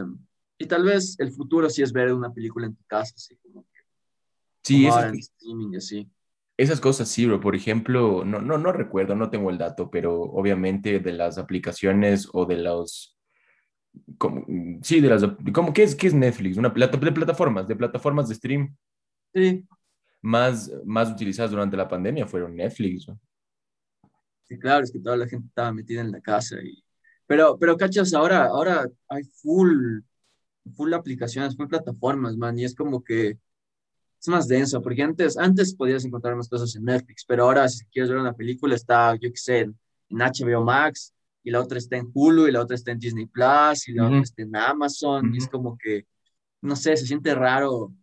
[0.58, 3.66] y tal vez el futuro sí es ver una película en tu casa, así como,
[4.64, 6.10] sí, como ahora en streaming así.
[6.58, 7.40] Esas cosas sí, bro.
[7.40, 12.28] Por ejemplo, no, no, no recuerdo, no tengo el dato, pero obviamente de las aplicaciones
[12.34, 13.18] o de los.
[14.18, 14.46] Como,
[14.82, 15.24] sí, de las.
[15.54, 16.58] ¿Cómo qué es, qué es Netflix?
[16.58, 18.76] Una plata, de plataformas, de plataformas de stream
[19.34, 19.68] Sí,
[20.22, 23.08] más, más utilizadas durante la pandemia fueron Netflix.
[24.44, 26.58] sí, claro, es que toda la gente estaba metida en la casa.
[26.62, 26.84] Y...
[27.28, 30.02] Pero, pero, cachas, ahora, ahora hay full,
[30.76, 33.38] full aplicaciones, full plataformas, man, y es como que
[34.20, 37.86] es más denso, porque antes, antes podías encontrar más cosas en Netflix, pero ahora si
[37.86, 39.76] quieres ver una película está, yo qué sé, en,
[40.10, 43.88] HBO Max, y la otra está en Hulu, y la otra está en Disney Plus,
[43.88, 46.06] y la otra está en Amazon, y es como que,
[46.62, 47.94] no sé, se siente raro,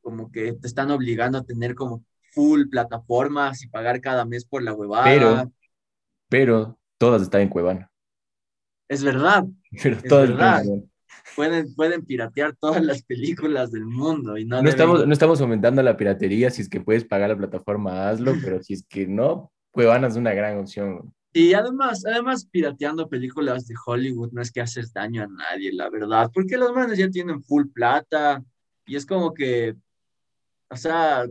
[0.00, 4.62] como que te están obligando a tener como full plataformas y pagar cada mes por
[4.62, 5.04] la huevada.
[5.04, 5.52] Pero,
[6.28, 7.90] pero todas están en Cuevana.
[8.88, 9.44] es verdad,
[9.82, 10.64] Pero Es todas están en.
[10.66, 10.82] Cuevana.
[11.36, 15.38] Pueden, pueden piratear todas las películas del mundo y no, No deben- estamos, no estamos
[15.38, 16.50] fomentando la piratería.
[16.50, 18.32] Si es que puedes pagar la plataforma, hazlo.
[18.56, 21.12] Pero si es que no, Cuevana es una gran opción.
[21.32, 25.90] Y además, además, pirateando películas de Hollywood no es que haces daño a nadie, la
[25.90, 28.42] verdad, porque los manes ya tienen full plata
[28.86, 29.76] y es como que,
[30.70, 31.26] o sea,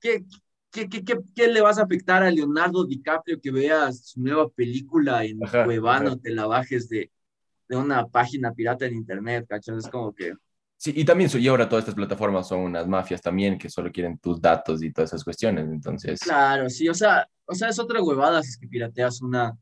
[0.00, 0.24] ¿qué,
[0.70, 4.48] qué, qué, qué, qué le vas a afectar a Leonardo DiCaprio que veas su nueva
[4.50, 6.14] película en Ajá, Cuevana ajá.
[6.14, 7.10] o te la bajes de,
[7.68, 9.78] de una página pirata en internet, ¿cachas?
[9.78, 10.32] Es como que,
[10.78, 14.18] Sí, y también, y ahora todas estas plataformas son unas mafias también que solo quieren
[14.18, 15.66] tus datos y todas esas cuestiones.
[15.68, 19.56] Entonces, claro, sí, o sea, o sea, es otra huevada si es que pirateas una,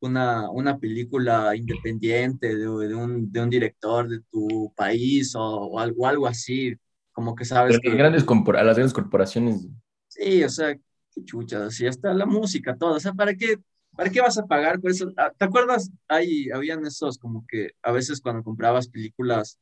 [0.00, 5.78] una, una película independiente de, de un, de un director de tu país o, o
[5.80, 6.76] algo, algo así,
[7.12, 9.66] como que sabes pero que, grandes a las grandes corporaciones,
[10.08, 13.56] sí, o sea, qué chuchas, así, hasta la música, todo, o sea, ¿para qué,
[13.96, 15.12] para qué vas a pagar por eso?
[15.16, 15.90] Ah, ¿Te acuerdas?
[16.08, 19.58] Ahí habían esos como que a veces cuando comprabas películas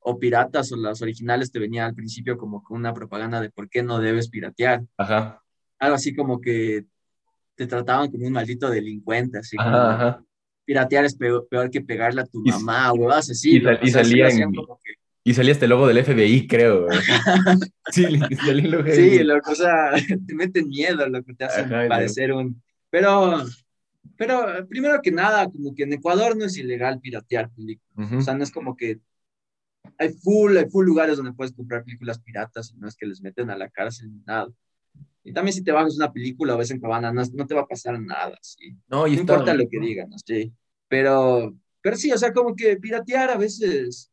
[0.00, 3.68] o piratas o las originales te venía al principio como con una propaganda de por
[3.68, 5.42] qué no debes piratear, ajá,
[5.78, 6.84] algo así como que
[7.56, 10.22] te trataban como un maldito delincuente, así como ajá,
[10.64, 13.56] piratear es peor, peor que pegarle a tu Y- mamá, huevas así.
[13.56, 16.86] y sal- y que- Y salía este logo del FBI, creo.
[17.90, 18.04] Sí,
[18.36, 19.92] salía el logo Sí, loco, o sea,
[20.26, 21.88] te meten miedo, lo que te loco.
[21.88, 22.62] parecer un...
[22.90, 23.44] Pero,
[24.16, 28.08] pero primero que nada, como que en Ecuador no es ilegal piratear películas.
[28.08, 28.18] Ujú.
[28.18, 29.00] O sea, no es como que
[29.96, 33.20] hay full, hay full lugares donde puedes comprar películas piratas y no es que les
[33.20, 34.48] meten a la cárcel ni nada.
[35.24, 37.62] Y también si te bajas una película o ves en Cabana, no, no te va
[37.62, 38.76] a pasar nada, ¿sí?
[38.88, 40.52] No, y No importa lo que digan, sí.
[40.88, 44.10] Pero, pero sí, o sea, como que piratear a veces.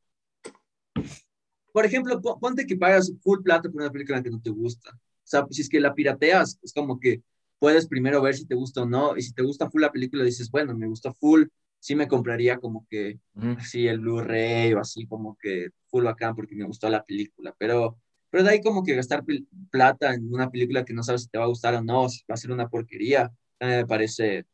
[1.72, 4.92] Por ejemplo, po- ponte que pagas full plata por una película que no te gusta.
[4.94, 7.22] O sea, si es que la pirateas, es como que
[7.60, 9.18] puedes primero ver si te gusta o no.
[9.18, 11.46] Y si te gusta full la película, dices, bueno, me gusta full.
[11.80, 13.20] sí me compraría como que
[13.58, 17.98] así el Blu-ray o así como que full bacán porque me gustó la película, pero,
[18.30, 19.24] pero de ahí como que gastar
[19.70, 22.22] plata en una película que no sabes si te va a gustar o no, si
[22.30, 24.46] va a ser una porquería, me parece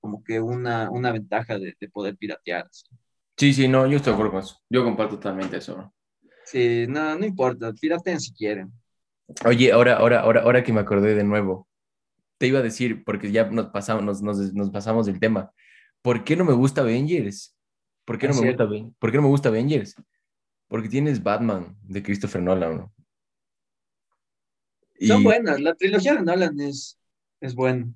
[0.00, 2.68] como que una, una ventaja de, de poder piratear.
[3.36, 4.58] Sí, sí, no, yo estoy de acuerdo con eso.
[4.68, 5.92] Yo comparto totalmente eso.
[6.44, 8.72] Sí, no, no importa, pirateen si quieren.
[9.46, 11.68] Oye, ahora, ahora, ahora, ahora que me acordé de nuevo,
[12.44, 15.50] te iba a decir, porque ya nos pasamos, nos, nos, pasamos del tema.
[16.02, 17.56] ¿Por qué no me gusta Avengers?
[18.04, 19.94] ¿Por qué no, me gusta, ¿Por qué no me gusta Avengers?
[20.68, 22.76] Porque tienes Batman de Christopher Nolan.
[22.76, 22.94] ¿no?
[25.00, 26.98] Son buenas, la trilogía de Nolan es,
[27.40, 27.86] es buena.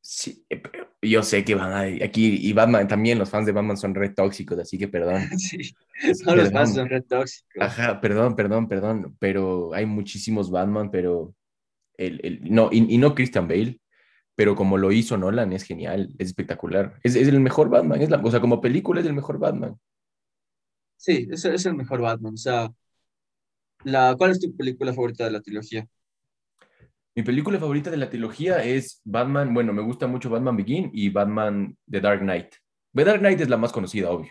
[0.00, 0.62] Sí, eh,
[1.02, 4.08] yo sé que van a, aquí, y Batman, también los fans de Batman son re
[4.08, 5.20] tóxicos, así que perdón.
[5.38, 5.74] Sí,
[6.24, 7.62] los fans son re tóxicos.
[7.62, 11.34] Ajá, perdón, perdón, perdón, pero hay muchísimos Batman, pero
[11.98, 13.80] el, el no, y, no Christian Bale,
[14.38, 17.00] pero como lo hizo Nolan, es genial, es espectacular.
[17.02, 19.76] Es, es el mejor Batman, es la, o sea, como película es el mejor Batman.
[20.96, 22.70] Sí, es, es el mejor Batman, o sea,
[23.82, 25.88] la, ¿cuál es tu película favorita de la trilogía?
[27.16, 31.08] Mi película favorita de la trilogía es Batman, bueno, me gusta mucho Batman Begin y
[31.08, 32.54] Batman The Dark Knight.
[32.94, 34.30] The Dark Knight es la más conocida, obvio.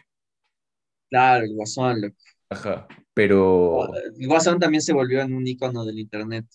[1.10, 2.16] Claro, el Guasón.
[2.50, 3.94] Ajá, pero...
[3.94, 6.46] El Guasón también se volvió en un icono del internet,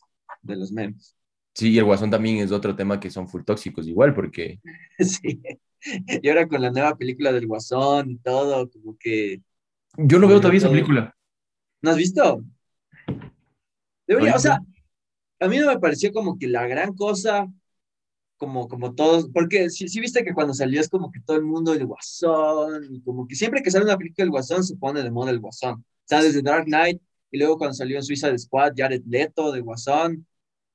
[0.40, 1.14] de los memes.
[1.54, 4.60] Sí, y el Guasón también es otro tema que son full tóxicos igual, porque...
[4.98, 5.40] sí,
[6.06, 9.42] y ahora con la nueva película del Guasón y todo, como que...
[9.96, 11.14] Yo no veo todavía esa película.
[11.82, 12.42] ¿No has visto?
[14.06, 14.60] Debería, o sea,
[15.40, 17.52] a mí no me pareció como que la gran cosa,
[18.36, 21.44] como, como todos, porque sí, sí viste que cuando salió es como que todo el
[21.44, 25.02] mundo el guasón, y como que siempre que sale una película del guasón se pone
[25.02, 25.74] de moda el guasón.
[25.74, 29.52] O sea, desde Dark Knight, y luego cuando salió en Suiza de Squad, Jared Leto
[29.52, 30.26] de guasón,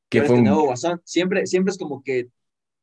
[0.10, 0.44] que fue este un...
[0.46, 2.28] nuevo guasón, siempre, siempre es como que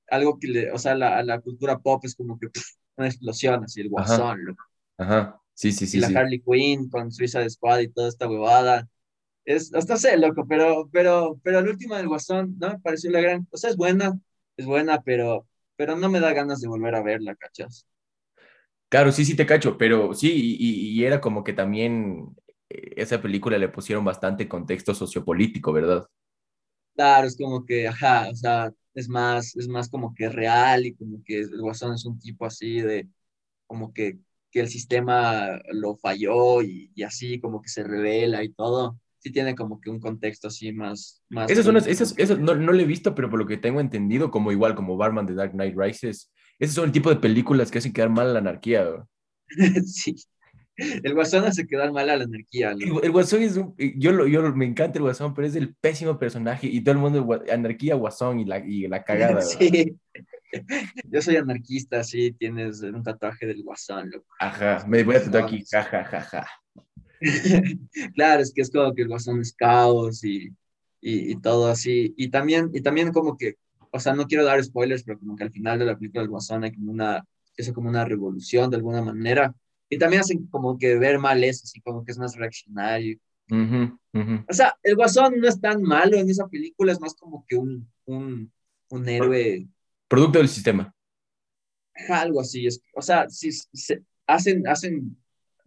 [0.08, 2.48] algo que le, o sea, la, la cultura pop es como que
[2.96, 4.56] una explosión, así el guasón.
[4.98, 5.98] Ajá, sí, sí, sí.
[5.98, 8.88] Y la Harley Quinn con Suiza de Squad y toda esta huevada
[9.44, 12.70] es, hasta sé, loco, pero, pero, pero la última del Guasón, ¿no?
[12.70, 14.18] Me pareció la gran, o sea, es buena,
[14.56, 17.86] es buena, pero, pero no me da ganas de volver a verla, ¿cachas?
[18.88, 22.28] Claro, sí, sí te cacho, pero sí, y, y era como que también
[22.70, 26.06] eh, esa película le pusieron bastante contexto sociopolítico, ¿verdad?
[26.94, 30.94] Claro, es como que, ajá, o sea, es más, es más como que real y
[30.94, 33.08] como que el Guasón es un tipo así de,
[33.66, 34.18] como que,
[34.50, 39.32] que el sistema lo falló y, y así, como que se revela y todo sí
[39.32, 41.22] tiene como que un contexto así más...
[41.30, 43.80] más esas son esas, esas no, no lo he visto, pero por lo que tengo
[43.80, 47.70] entendido, como igual como Barman de Dark Knight Rises, esos son el tipo de películas
[47.70, 48.86] que hacen quedar mal a la anarquía.
[49.86, 50.14] sí.
[50.76, 52.72] El Guasón hace quedar mal a la anarquía.
[52.72, 53.74] El, Guasón es un...
[53.96, 57.00] Yo, lo, yo me encanta el Guasón, pero es el pésimo personaje y todo el
[57.00, 59.40] mundo, anarquía, Guasón y la, y la cagada.
[59.42, 59.96] sí.
[61.04, 64.26] Yo soy anarquista, sí, tienes un tatuaje del Guasón, loco.
[64.40, 66.20] Ajá, me voy a tatuar aquí, jajajaja.
[66.20, 66.46] Ja, ja, ja.
[68.14, 70.50] claro, es que es como que el guasón es caos y,
[71.00, 72.14] y, todo así.
[72.16, 73.56] Y también, y también como que,
[73.90, 76.30] o sea, no quiero dar spoilers, pero como que al final de la película del
[76.30, 77.24] guasón hay como una,
[77.56, 79.54] eso como una revolución de alguna manera.
[79.94, 83.18] Y también hacen como que ver mal eso, así como que es más reaccionario.
[83.50, 87.56] O sea, el guasón no es tan malo en esa película, es más como que
[87.56, 88.52] un, un,
[88.90, 89.68] un héroe.
[90.08, 90.94] Producto del sistema.
[92.08, 95.16] Algo así, es, o sea, si, se, hacen, hacen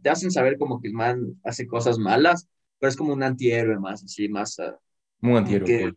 [0.01, 2.47] te hacen saber como que el man hace cosas malas,
[2.79, 4.59] pero es como un antihéroe más, así, más...
[4.59, 4.73] Uh,
[5.21, 5.93] un antihéroe.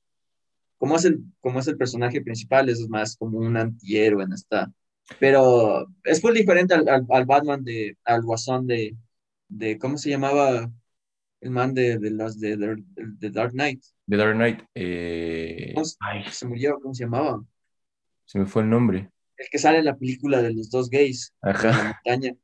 [0.79, 4.73] Como, es el, como es el personaje principal, es más como un antihéroe en esta...
[5.19, 8.97] Pero es muy diferente al, al, Batman de, al Guasón de,
[9.49, 10.71] de, ¿cómo se llamaba?
[11.41, 13.83] El man de, de las de, de, Dark Knight.
[14.07, 14.61] De Dark Knight.
[14.75, 15.75] Eh...
[16.01, 16.25] Ay.
[16.31, 17.43] Se murió, ¿cómo se llamaba?
[18.27, 19.11] Se me fue el nombre.
[19.39, 21.35] El que sale en la película de los dos gays.
[21.41, 21.71] Ajá.
[21.71, 22.37] En la montaña.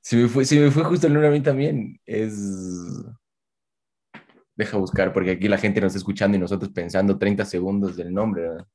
[0.00, 2.38] Si me fue, me fue justo el nombre a mí también, es...
[4.54, 8.12] Deja buscar, porque aquí la gente nos está escuchando y nosotros pensando 30 segundos del
[8.14, 8.42] nombre.
[8.42, 8.66] ¿verdad?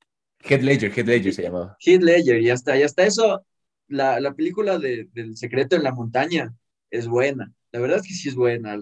[0.43, 1.77] Head Ledger, Head Ledger se llamaba.
[1.85, 3.45] Head Ledger, y hasta, y hasta eso,
[3.87, 6.53] la, la película de, del secreto en la montaña
[6.89, 7.53] es buena.
[7.71, 8.77] La verdad es que sí es buena.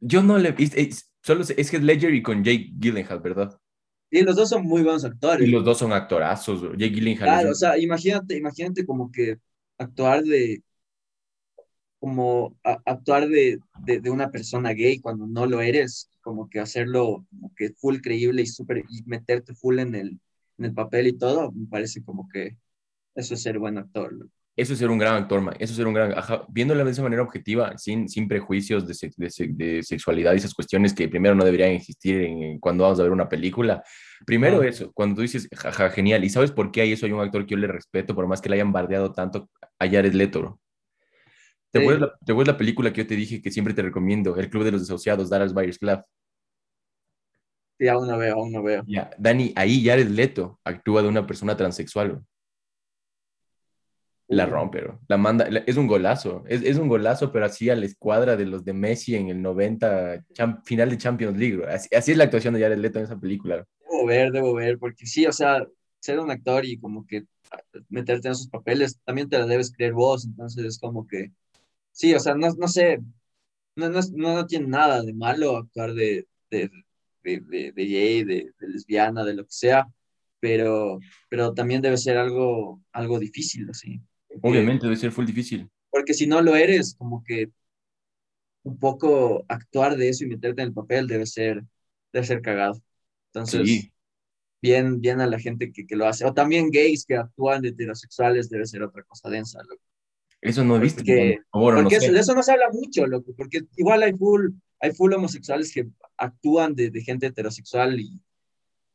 [0.00, 0.78] Yo no le visto,
[1.22, 3.58] solo es Head Ledger y con Jake Gyllenhaal, ¿verdad?
[4.10, 5.46] Y los dos son muy buenos actores.
[5.46, 6.60] Y los dos son actorazos.
[6.76, 7.28] Jake Gyllenhaal.
[7.28, 9.38] Claro, o sea, imagínate, imagínate como que
[9.78, 10.62] actuar de,
[12.02, 17.54] como actuar de, de, una persona gay cuando no lo eres, como que hacerlo como
[17.54, 20.20] que full creíble y, super, y meterte full en el,
[20.62, 22.56] en el papel y todo, me parece como que
[23.14, 24.14] eso es ser buen actor.
[24.54, 25.54] Eso es ser un gran actor, man.
[25.58, 29.10] eso es ser un gran, ajá, viéndolo de esa manera objetiva, sin, sin prejuicios de,
[29.16, 33.02] de, de, sexualidad y esas cuestiones que primero no deberían existir en, cuando vamos a
[33.02, 33.82] ver una película.
[34.26, 37.06] Primero eso, cuando tú dices, jaja, genial, ¿y sabes por qué hay eso?
[37.06, 39.48] Hay un actor que yo le respeto, por más que le hayan bardeado tanto
[39.78, 40.60] a Jared Leto,
[41.70, 41.84] ¿Te, Sí.
[41.84, 44.36] acuerdas la, te acuerdas la película que yo te dije que siempre te recomiendo?
[44.36, 46.02] El Club de los Desahuciados, Dallas Buyers Club.
[47.78, 48.84] Sí, aún no veo, aún no veo.
[48.86, 52.10] Ya, Dani, ahí Jared Leto actúa de una persona transexual.
[52.12, 52.24] bro.
[54.28, 54.98] La rompe, bro.
[55.08, 56.42] La manda, la- es un golazo.
[56.48, 59.42] Es, es un golazo, pero así a la escuadra de los de Messi en el
[59.42, 61.56] 90, cham- final de Champions League.
[61.56, 61.68] bro.
[61.68, 63.56] Así, así es la actuación de Jared Leto en esa película.
[63.56, 63.66] bro.
[63.90, 65.66] Debo ver, debo ver, porque sí, o sea,
[66.00, 67.24] ser un actor y como que
[67.90, 71.30] meterte en esos papeles, también te la debes creer vos, entonces es como que,
[71.92, 73.00] sí, o sea, no, no sé,
[73.76, 76.70] no, no, no, no tiene nada de malo actuar de, de,
[77.22, 79.86] de, de, de gay, de, de lesbiana, de lo que sea,
[80.40, 84.00] pero, pero también debe ser algo, algo difícil, así.
[84.40, 85.68] Obviamente debe ser full difícil.
[85.90, 87.50] Porque si no lo eres, como que
[88.64, 91.62] un poco actuar de eso y meterte en el papel debe ser,
[92.12, 92.80] debe ser cagado.
[93.32, 93.92] Entonces, Sí.
[94.62, 96.24] bien, bien a la gente que, que lo hace.
[96.24, 99.82] O también gays que actúan de heterosexuales debe ser otra cosa densa, loco.
[100.40, 100.98] Eso no he visto.
[100.98, 102.12] Porque- por favor, no Porque eso- sé.
[102.12, 104.50] de eso no se habla mucho, loco, porque igual hay full,
[104.82, 108.20] hay full homosexuales que actúan de, de gente heterosexual y,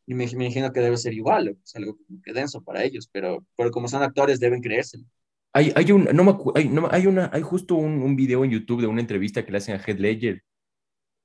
[0.05, 3.45] y me, me imagino que debe ser igual, es algo que denso para ellos, pero,
[3.55, 5.05] pero como son actores deben creérselo.
[5.53, 8.51] Hay, hay un, no me hay, no hay una, hay justo un, un video en
[8.51, 10.43] YouTube de una entrevista que le hacen a Heath Ledger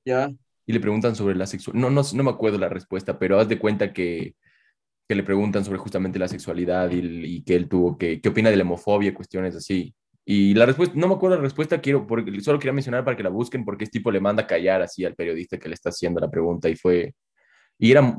[0.05, 0.33] ¿Ya?
[0.65, 1.89] y le preguntan sobre la sexualidad.
[1.89, 4.35] No, no, no me acuerdo la respuesta, pero haz de cuenta que,
[5.09, 8.55] que le preguntan sobre justamente la sexualidad y que él tuvo que, qué opina de
[8.55, 9.93] la homofobia, cuestiones así.
[10.25, 13.23] Y la respuesta, no me acuerdo la respuesta, quiero, porque, solo quería mencionar para que
[13.23, 15.89] la busquen, porque es tipo le manda a callar así al periodista que le está
[15.89, 17.13] haciendo la pregunta y fue,
[17.77, 18.17] y era,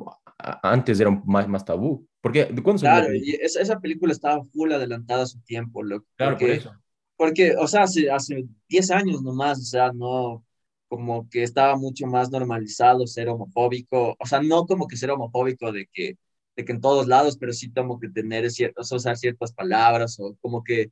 [0.63, 2.07] antes era más, más tabú.
[2.21, 6.07] Porque, ¿de cuándo Claro, y esa, esa película estaba full adelantada a su tiempo, loco.
[6.17, 6.73] Claro, por porque, eso.
[7.17, 10.45] porque, o sea, hace, hace 10 años nomás, o sea, no,
[10.89, 15.73] como que estaba mucho más normalizado ser homofóbico, o sea, no como que ser homofóbico
[15.73, 16.17] de que,
[16.57, 20.37] de que en todos lados, pero sí como que tener ciertas, usar ciertas palabras, o
[20.41, 20.91] como que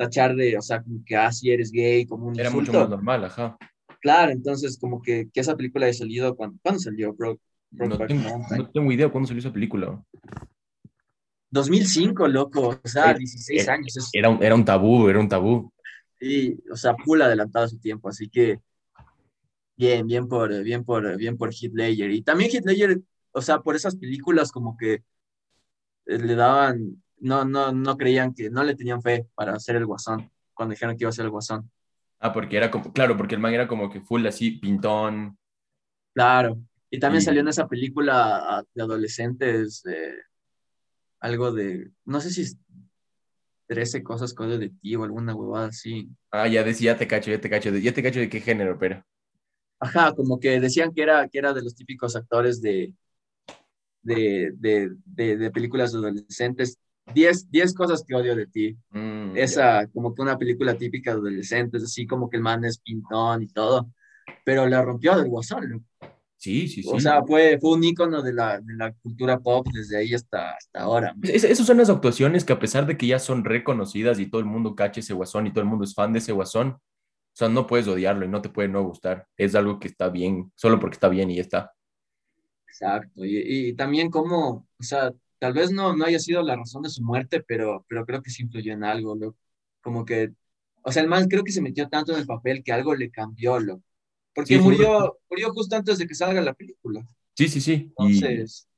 [0.00, 2.80] tachar de, o sea, como que, ah, si eres gay, como un Era mucho insulto.
[2.80, 3.58] más normal, ajá.
[4.00, 7.38] Claro, entonces como que, que esa película haya salido, cuando, ¿cuándo salió, bro?
[7.70, 8.22] No tengo,
[8.56, 10.02] no tengo idea cuándo salió esa película.
[11.50, 15.28] 2005, loco, o sea, Era- 16 años, es Era un, era un tabú, era un
[15.28, 15.70] tabú.
[16.18, 18.58] Y, o sea, full adelantado a su tiempo, así que
[19.76, 22.10] bien, bien por, bien por, bien por Ledger.
[22.10, 23.00] Y también Ledger,
[23.32, 25.02] o sea, por esas películas como que
[26.06, 29.86] eh, le daban, no, no, no creían que, no le tenían fe para hacer el
[29.86, 31.70] Guasón, cuando dijeron que iba a ser el Guasón.
[32.18, 35.38] Ah, porque era como, claro, porque el man era como que full así, pintón.
[36.14, 36.58] Claro.
[36.90, 40.14] Y también Y- salió en esa película ah, de adolescentes, eh,
[41.20, 42.56] algo de, no sé si es
[43.66, 46.08] 13 cosas cosas de ti o alguna huevada así.
[46.32, 48.78] Ah, ya decía, ya te cacho, ya te cacho, ya te cacho de qué género,
[48.78, 49.02] pero.
[49.78, 52.94] Ajá, como que decían que era, que era de los típicos actores de,
[54.02, 56.78] de, de, de, de películas de adolescentes.
[57.14, 58.76] Diez, diez cosas que odio de ti.
[58.90, 59.36] mm.
[59.36, 63.42] Esa, como que una película típica de adolescentes, así como que el man es pintón
[63.42, 63.90] y todo.
[64.44, 65.86] Pero la rompió del guasón.
[66.36, 66.88] Sí, sí, sí.
[66.90, 70.52] O sea, fue, fue un ícono de la, de la cultura pop desde ahí hasta,
[70.52, 71.14] hasta ahora.
[71.22, 74.40] Es- esas son las actuaciones que a pesar de que ya son reconocidas y todo
[74.40, 76.80] el mundo cacha ese guasón y todo el mundo es fan de ese guasón, o
[77.34, 79.26] sea, no puedes odiarlo y no te puede no gustar.
[79.36, 81.72] Es algo que está bien, solo porque está bien y ya está.
[82.66, 83.24] Exacto.
[83.24, 86.90] Y, y también como, o sea, tal vez no, no haya sido la razón de
[86.90, 89.38] su muerte, pero, pero creo que sí influyó en algo, loco.
[89.82, 90.32] Como que,
[90.84, 93.10] o sea, el man creo que se metió tanto en el papel que algo le
[93.12, 93.84] cambió, loco.
[94.34, 97.04] Porque Sí, murió, murió justo antes de que salga la película.
[97.36, 97.92] Sí, sí, sí.
[97.98, 98.68] Y Entonces,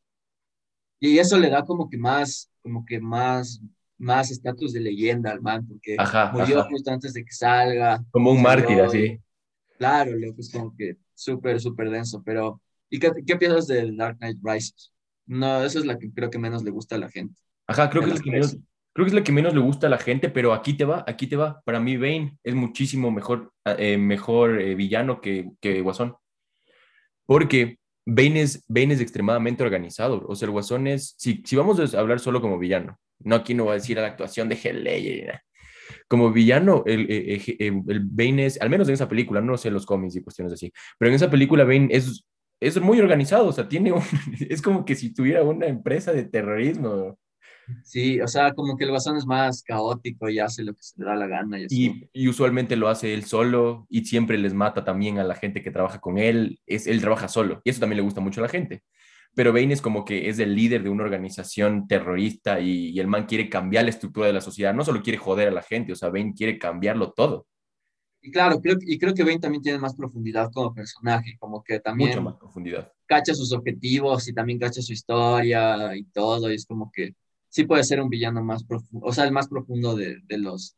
[1.01, 3.61] y eso le da como que más, como que más,
[3.98, 6.64] más estatus de leyenda al man, porque Ajá, murió ajá.
[6.64, 8.05] justo antes de que salga.
[8.11, 9.20] como un mártir, y- así.
[9.79, 14.18] Claro, loco, es como que súper, súper denso, pero ¿y qué, qué piensas de Dark
[14.18, 14.91] Knight Rises?
[15.27, 17.41] No, esa es la que creo que menos le gusta a la gente.
[17.67, 18.57] Ajá, creo que, es la que menos,
[18.93, 21.05] creo que es la que menos le gusta a la gente, pero aquí te va,
[21.07, 21.63] aquí te va.
[21.65, 26.17] Para mí, Bane es muchísimo mejor, eh, mejor eh, villano que, que Guasón.
[27.27, 30.25] Porque Bane es, Bane es extremadamente organizado.
[30.27, 33.55] O sea, el Guasón es, si, si vamos a hablar solo como villano, no aquí
[33.55, 35.43] no voy a decir a la actuación de nada.
[36.09, 39.71] Como villano, el, eh, eh, el Bane es, al menos en esa película, no sé
[39.71, 42.25] los cómics y cuestiones así, pero en esa película Bane es,
[42.67, 44.03] es muy organizado, o sea, tiene un-
[44.51, 47.19] es como que si tuviera una empresa de terrorismo.
[47.85, 50.99] Sí, o sea, como que el Guasón es más caótico y hace lo que se
[51.01, 52.09] le da la gana y así.
[52.13, 55.63] Y, y usualmente lo hace él solo y siempre les mata también a la gente
[55.63, 56.59] que trabaja con él.
[56.67, 58.83] Es, él trabaja solo y eso también le gusta mucho a la gente.
[59.35, 63.07] Pero Bane es como que es el líder de una organización terrorista y, y el
[63.07, 64.75] man quiere cambiar la estructura de la sociedad.
[64.75, 67.47] No solo quiere joder a la gente, o sea, Bane quiere cambiarlo todo.
[68.25, 71.81] Y claro, creo, y creo que Bane también tiene más profundidad como personaje, como que
[71.81, 72.93] también Mucha más profundidad.
[73.07, 77.16] cacha sus objetivos y también cacha su historia y todo, y es como que
[77.49, 80.77] sí puede ser un villano más profundo, o sea, el más profundo de, de los,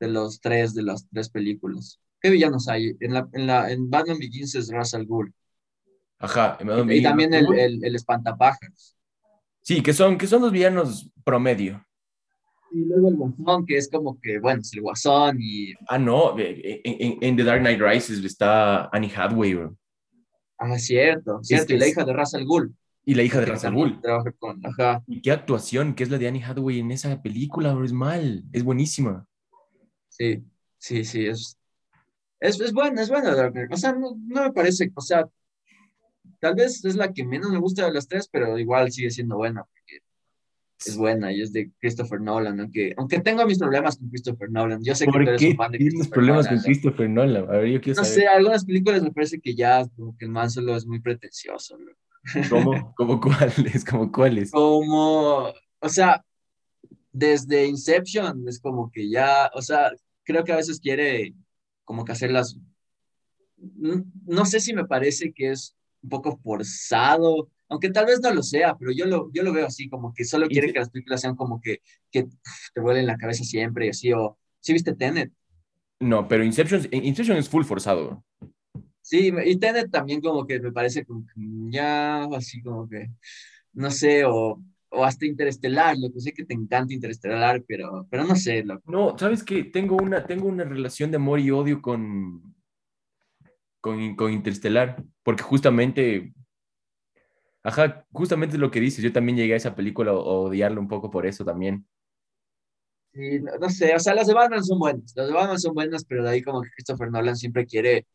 [0.00, 2.00] de los tres, de las tres películas.
[2.20, 2.96] ¿Qué villanos hay?
[3.00, 5.32] En, la, en, la, en Batman Begins es Ra's al Ghul.
[6.18, 6.58] Ajá.
[6.90, 8.96] Y, también el, el, el, espantapájaros.
[9.62, 11.86] Sí, que son, que son los villanos promedio.
[12.70, 15.72] Y luego el guasón, que es como que, bueno, es el guasón y...
[15.88, 19.76] Ah, no, en, en, The Dark Knight Rises está Annie Hathaway, bro.
[20.58, 22.74] Ah, cierto, cierto, y la hija de Ra's al Ghul.
[23.04, 24.00] Y la hija de Ra's al Ghul.
[24.38, 25.02] Con, ajá.
[25.06, 28.44] Y qué actuación, que es la de Annie Hathaway en esa película, bro, es mal,
[28.52, 29.26] es buenísima.
[30.08, 30.44] Sí,
[30.76, 31.56] sí, sí, es,
[32.40, 33.72] es, es buena, es buena Dark Knight.
[33.72, 35.26] O sea, no, no me parece, o sea,
[36.40, 39.36] tal vez es la que menos me gusta de las tres, pero igual sigue siendo
[39.36, 40.00] buena, porque
[40.86, 44.82] es buena y es de Christopher Nolan, aunque, aunque tengo mis problemas con Christopher Nolan.
[44.82, 47.44] Yo sé que tú eres un fan de Christopher problemas con Christopher Nolan?
[47.44, 50.30] A ver, yo quiero no sé, algunas películas me parece que ya, como que el
[50.30, 51.76] man solo es muy pretencioso.
[52.48, 52.92] ¿Cómo?
[52.96, 53.84] ¿Cómo cuáles?
[53.84, 54.50] ¿Cómo cuáles?
[54.52, 56.24] Como, o sea,
[57.10, 59.90] desde Inception es como que ya, o sea,
[60.22, 61.34] creo que a veces quiere
[61.84, 62.56] como que hacerlas,
[63.56, 68.42] no sé si me parece que es un poco forzado, aunque tal vez no lo
[68.42, 71.20] sea, pero yo lo, yo lo veo así, como que solo quiere que las películas
[71.20, 72.26] sean como que, que
[72.74, 75.32] te vuelen la cabeza siempre y así, o ¿sí viste Tenet?
[76.00, 78.24] No, pero Inception, Inception es full forzado.
[79.00, 81.32] Sí, y Tenet también como que me parece como que
[81.70, 83.08] ya, así como que,
[83.72, 88.24] no sé, o, o hasta Interestelar, lo que sé que te encanta Interestelar, pero, pero
[88.24, 88.62] no sé.
[88.64, 88.82] Lo...
[88.86, 89.64] No, ¿sabes qué?
[89.64, 92.54] Tengo una, tengo una relación de amor y odio con,
[93.80, 96.34] con, con Interestelar, porque justamente,
[97.62, 101.10] ajá, justamente lo que dices, yo también llegué a esa película a odiarlo un poco
[101.10, 101.86] por eso también.
[103.12, 106.04] Sí, no, sé, o sea, las de Batman son buenas, las de Batman son buenas,
[106.04, 108.06] pero de ahí como que Christopher Nolan siempre quiere,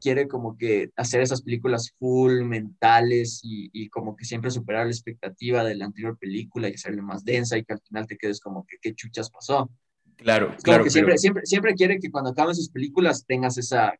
[0.00, 4.92] quiere como que hacer esas películas full mentales y, y como que siempre superar la
[4.92, 8.40] expectativa de la anterior película y hacerle más densa y que al final te quedes
[8.40, 9.70] como que qué chuchas pasó.
[10.16, 10.84] Claro, claro.
[10.84, 13.94] Que siempre, siempre, siempre quiere que cuando acaben sus películas tengas esa,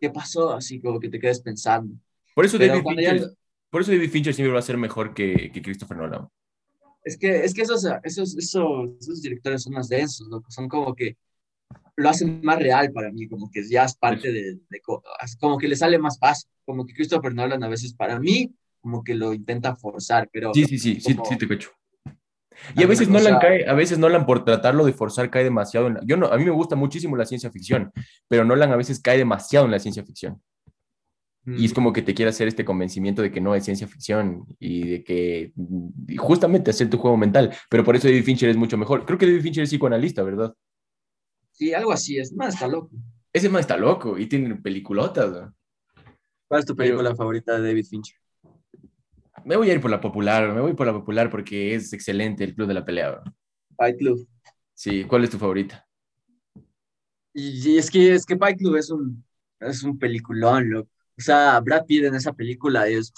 [0.00, 0.52] ¿qué pasó?
[0.52, 1.94] Así como que te quedes pensando.
[2.36, 3.30] Por eso, David Fincher,
[3.70, 6.28] por eso David Fincher siempre va a ser mejor que, que Christopher Nolan.
[7.02, 10.42] Es que, es que esos, esos, esos, esos directores son más densos, ¿no?
[10.50, 11.16] son como que
[11.96, 14.80] lo hacen más real para mí, como que ya es parte de, de,
[15.40, 19.02] como que le sale más fácil, como que Christopher Nolan a veces para mí, como
[19.02, 20.52] que lo intenta forzar, pero...
[20.52, 21.70] Sí, sí, sí, sí, sí, te cacho.
[22.74, 25.86] Y a veces Nolan cae, a veces Nolan por tratarlo de forzar cae demasiado.
[25.86, 27.92] En yo no, a mí me gusta muchísimo la ciencia ficción,
[28.28, 30.42] pero Nolan a veces cae demasiado en la ciencia ficción.
[31.46, 31.74] Y es mm.
[31.74, 35.04] como que te quiere hacer este convencimiento de que no es ciencia ficción y de
[35.04, 35.52] que
[36.18, 37.54] justamente hacer tu juego mental.
[37.70, 39.06] Pero por eso David Fincher es mucho mejor.
[39.06, 40.54] Creo que David Fincher es psicoanalista, ¿verdad?
[41.52, 42.18] Sí, algo así.
[42.18, 42.90] Es más, está loco.
[43.32, 45.50] Ese más está loco y tiene peliculotas.
[46.48, 48.16] ¿Cuál es tu película favorita de David Fincher?
[49.44, 52.42] Me voy a ir por la popular, me voy por la popular porque es excelente
[52.42, 53.22] el Club de la Pelea.
[53.76, 54.26] Fight Club.
[54.74, 55.86] Sí, ¿cuál es tu favorita?
[57.32, 59.22] Y, es que es que Fight Club es un,
[59.60, 60.90] es un peliculón, loco.
[61.18, 63.12] O sea, Brad Pitt en esa película es...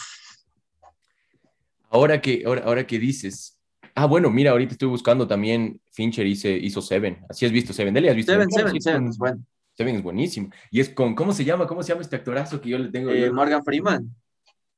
[1.90, 3.58] Ahora que, ahora, ahora que dices,
[4.00, 5.80] Ah, bueno, mira, ahorita estoy buscando también.
[5.90, 7.18] Fincher hizo, hizo Seven.
[7.28, 7.92] Así has visto Seven.
[7.92, 9.44] Dele, has visto Seven, Seven, Seven, es bueno.
[9.76, 10.50] Seven es buenísimo.
[10.70, 11.66] Y es con, ¿cómo se llama?
[11.66, 13.10] ¿Cómo se llama este actorazo que yo le tengo?
[13.10, 14.14] Eh, Morgan Freeman.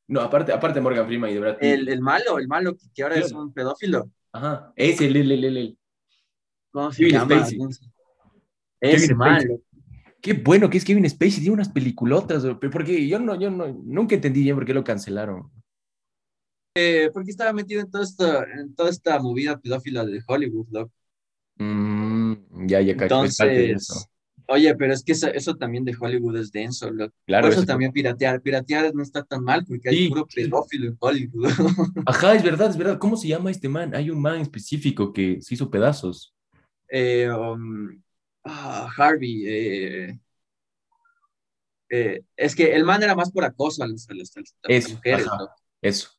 [0.09, 1.68] No, aparte, aparte Morgan Freeman y de Brad Pitt.
[1.68, 4.11] El, el malo, el malo que ahora es un pedófilo.
[4.33, 5.79] Ajá, ese, el, el, el, el.
[6.71, 7.45] ¿Cómo se Kevin llama?
[7.45, 7.59] Spacey.
[8.81, 9.61] Ese malo.
[10.21, 14.14] Qué bueno que es Kevin Spacey, tiene unas peliculotas, porque yo no, yo no, nunca
[14.14, 15.51] entendí bien por qué lo cancelaron.
[16.77, 20.93] Eh, porque estaba metido en toda esta, en toda esta movida pedófila de Hollywood, loco.
[21.57, 24.09] Mm, ya, ya, Entonces,
[24.53, 26.91] Oye, pero es que eso, también de Hollywood es denso.
[27.25, 27.47] Claro.
[27.47, 28.43] Por eso, también piratear.
[28.43, 31.45] Piratear no está tan mal porque hay puro pedófilo en Hollywood.
[32.07, 32.99] Ajá, es verdad, es verdad.
[32.99, 33.95] ¿Cómo se llama este man?
[33.95, 36.35] Hay un man específico que se hizo pedazos.
[36.89, 38.03] Eh, um,
[38.45, 39.45] ah, Harvey.
[39.47, 40.18] Eh,
[41.91, 45.26] eh, es que el man era más por acoso a las, mujeres.
[45.82, 46.11] Eso.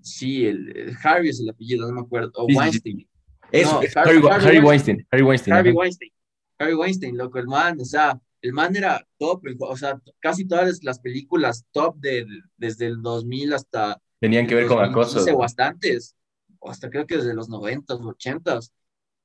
[0.00, 2.32] sí, el, Harvey es el apellido, no me acuerdo.
[2.34, 3.08] O Weinstein.
[3.52, 4.18] Eso, Harry,
[4.58, 5.06] Weinstein.
[5.10, 5.54] Harry Weinstein.
[5.54, 6.10] Harvey Weinstein.
[6.58, 10.82] Harry Weinstein, loco, el man, o sea, el man era top, o sea, casi todas
[10.82, 14.00] las películas top de, desde el 2000 hasta...
[14.20, 15.18] Tenían que ver con acoso.
[15.18, 16.16] Hace bastantes,
[16.62, 18.60] hasta creo que desde los 90, 80.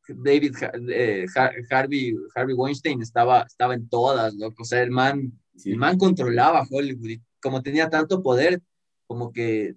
[0.08, 0.56] David
[0.90, 1.26] eh,
[1.70, 5.32] Harvey, Harvey Weinstein estaba, estaba en todas, loco, o sea, el man,
[5.64, 8.62] el man controlaba Hollywood y como tenía tanto poder,
[9.08, 9.76] como que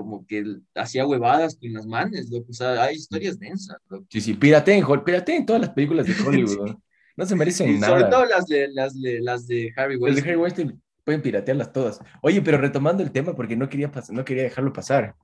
[0.00, 2.46] como que hacía huevadas con las manes, loco.
[2.48, 4.06] O sea, hay historias densas, loco.
[4.08, 6.76] Sí, sí, pirateen, pirateen todas las películas de Hollywood.
[7.16, 7.98] No se merecen nada.
[7.98, 10.14] Sobre todo las de, las de, las de Harry Weinstein.
[10.14, 12.00] Las de Harry Weinstein pueden piratearlas todas.
[12.22, 15.14] Oye, pero retomando el tema, porque no quería, no quería dejarlo pasar.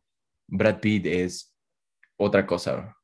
[0.46, 1.54] Brad Pitt es
[2.16, 2.95] otra cosa.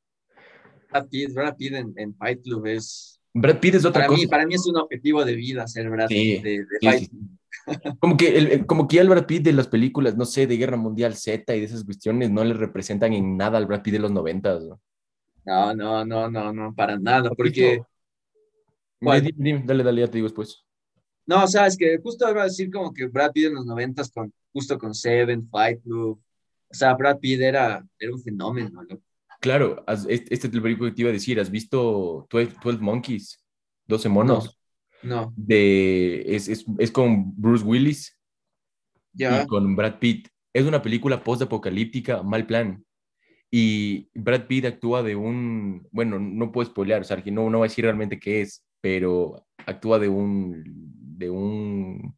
[0.93, 4.21] Brad Pitt, Brad Pitt en, en Fight Club es, Brad Pitt es otra Para cosa.
[4.21, 6.43] mí, para mí es un objetivo de vida ser Brad Sí, Pitt.
[6.45, 7.11] De, de sí, fight.
[7.11, 7.19] sí.
[8.01, 10.57] Como que, el, como que ya el Brad Pitt de las películas, no sé, de
[10.57, 13.93] Guerra Mundial Z y de esas cuestiones no le representan en nada al Brad Pitt
[13.93, 14.65] de los noventas.
[14.65, 14.81] ¿no?
[15.45, 17.81] No, no, no, no, no, para nada, porque...
[19.01, 19.23] ¿Cuál?
[19.23, 20.65] Dime, dime, dale, dale, ya te digo después.
[21.27, 23.67] No, o sea, es que justo iba a decir como que Brad Pitt en los
[23.67, 26.21] noventas, con, justo con Seven, Fight Club,
[26.69, 29.03] o sea, Brad Pitt era, era un fenómeno, loco.
[29.43, 31.39] Claro, has- este este es el película que te iba a decir.
[31.41, 33.45] ¿Has visto 12, 12 Monkeys?
[33.87, 34.59] 12 monos.
[35.03, 38.17] No, De, es, es, es con Bruce Willis
[39.13, 40.29] ya, y con Brad Pitt.
[40.55, 42.85] Es una película post-apocalíptica, mal plan.
[43.51, 47.67] Y Brad Pitt actúa de un, bueno, no puedo spoilear, o sea, no, no voy
[47.67, 50.63] a decir realmente qué es, pero actúa de un,
[51.19, 52.17] de un,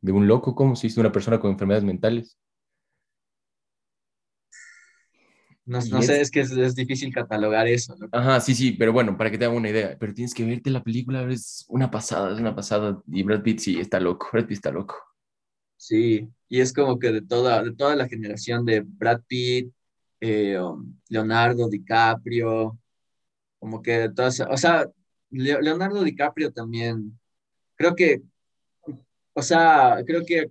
[0.00, 1.00] de un loco, ¿cómo se dice?
[1.00, 2.38] Una persona con enfermedades mentales.
[5.66, 8.12] No, no sé, es que es, es difícil catalogar eso, loco.
[8.12, 10.70] Ajá, sí, sí, pero bueno, para que te haga una idea, pero tienes que verte
[10.70, 14.44] la película, es una pasada, es una pasada, y Brad Pitt sí está loco, Brad
[14.46, 14.94] Pitt está loco.
[15.76, 19.72] Sí, y es como que de toda, de toda la generación de Brad Pitt,
[20.20, 22.78] eh, um, Leonardo DiCaprio,
[23.60, 24.86] como que de todas, o sea,
[25.30, 27.18] Leo- Leonardo DiCaprio también,
[27.76, 28.22] creo que,
[29.32, 30.50] o sea, creo que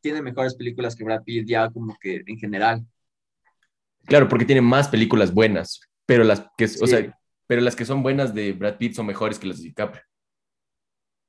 [0.00, 2.86] tiene mejores películas que Brad Pitt ya como que en general.
[4.06, 8.02] Claro, porque tiene más películas buenas, pero las que, o sea, pero las que son
[8.02, 10.02] buenas de Brad Pitt son mejores que las de DiCaprio.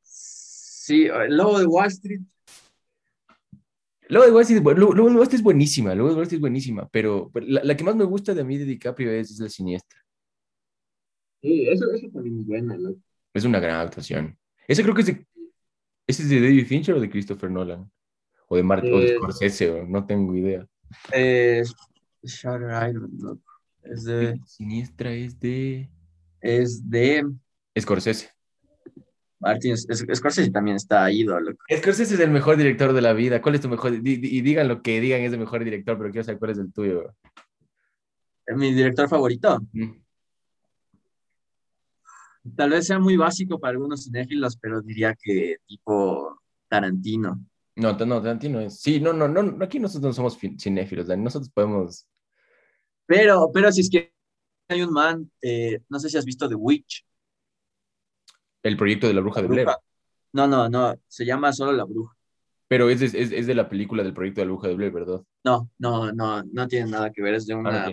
[0.01, 2.21] Sí, el Lobo de Wall Street,
[4.09, 6.38] Luego de Wall Street, Lobo- Lobo de Wall Street es buenísima, Lobo de Wall Street
[6.39, 9.32] es buenísima, pero pero la, la que más me gusta de mí de DiCaprio es,
[9.32, 9.99] es La Siniestra.
[11.41, 12.99] sí, eso, eso también es bueno, loco.
[13.34, 14.38] Es una gran actuación.
[14.67, 15.26] Ese creo que es de,
[16.07, 17.89] ¿ese es de David Fincher o de Christopher Nolan?
[18.47, 20.67] O de, Martin, o de Eh, Scorsese, no tengo idea.
[21.13, 21.63] Eh,
[22.24, 23.51] Shutter Island, loco.
[23.84, 25.89] Es de, Siniestra es de
[26.41, 27.26] es de
[27.80, 28.30] Scorsese.
[29.39, 31.63] Martin, es- Scorsese también está ido, loco.
[31.69, 33.41] Scorsese es el mejor director de la vida.
[33.41, 33.93] ¿Cuál es tu mejor?
[33.93, 36.71] Y digan lo que digan, es el mejor director, pero quiero saber cuál es el
[36.71, 37.13] tuyo.
[38.55, 39.59] Mi director favorito.
[39.74, 39.91] Mm.
[42.55, 47.39] Tal vez sea muy básico para algunos cinéfilos, pero diría que tipo Tarantino.
[47.76, 48.80] No, no, Tarantino es.
[48.82, 51.24] Sí, no, no, no, aquí nosotros no somos cinéfilos, Dani.
[51.24, 52.05] Nosotros podemos.
[53.06, 54.14] Pero, pero si es que
[54.70, 57.06] hay un man, eh, no sé si has visto The Witch.
[58.64, 59.66] El proyecto de la bruja de La Blair.
[59.66, 59.80] bruja.
[60.34, 62.16] No, no, no, se llama solo La Bruja.
[62.68, 65.22] Pero es, es, es de la película del proyecto de la bruja de Blair, ¿verdad?
[65.43, 67.91] No, no, no, no tiene nada que ver, es de Ah, no una,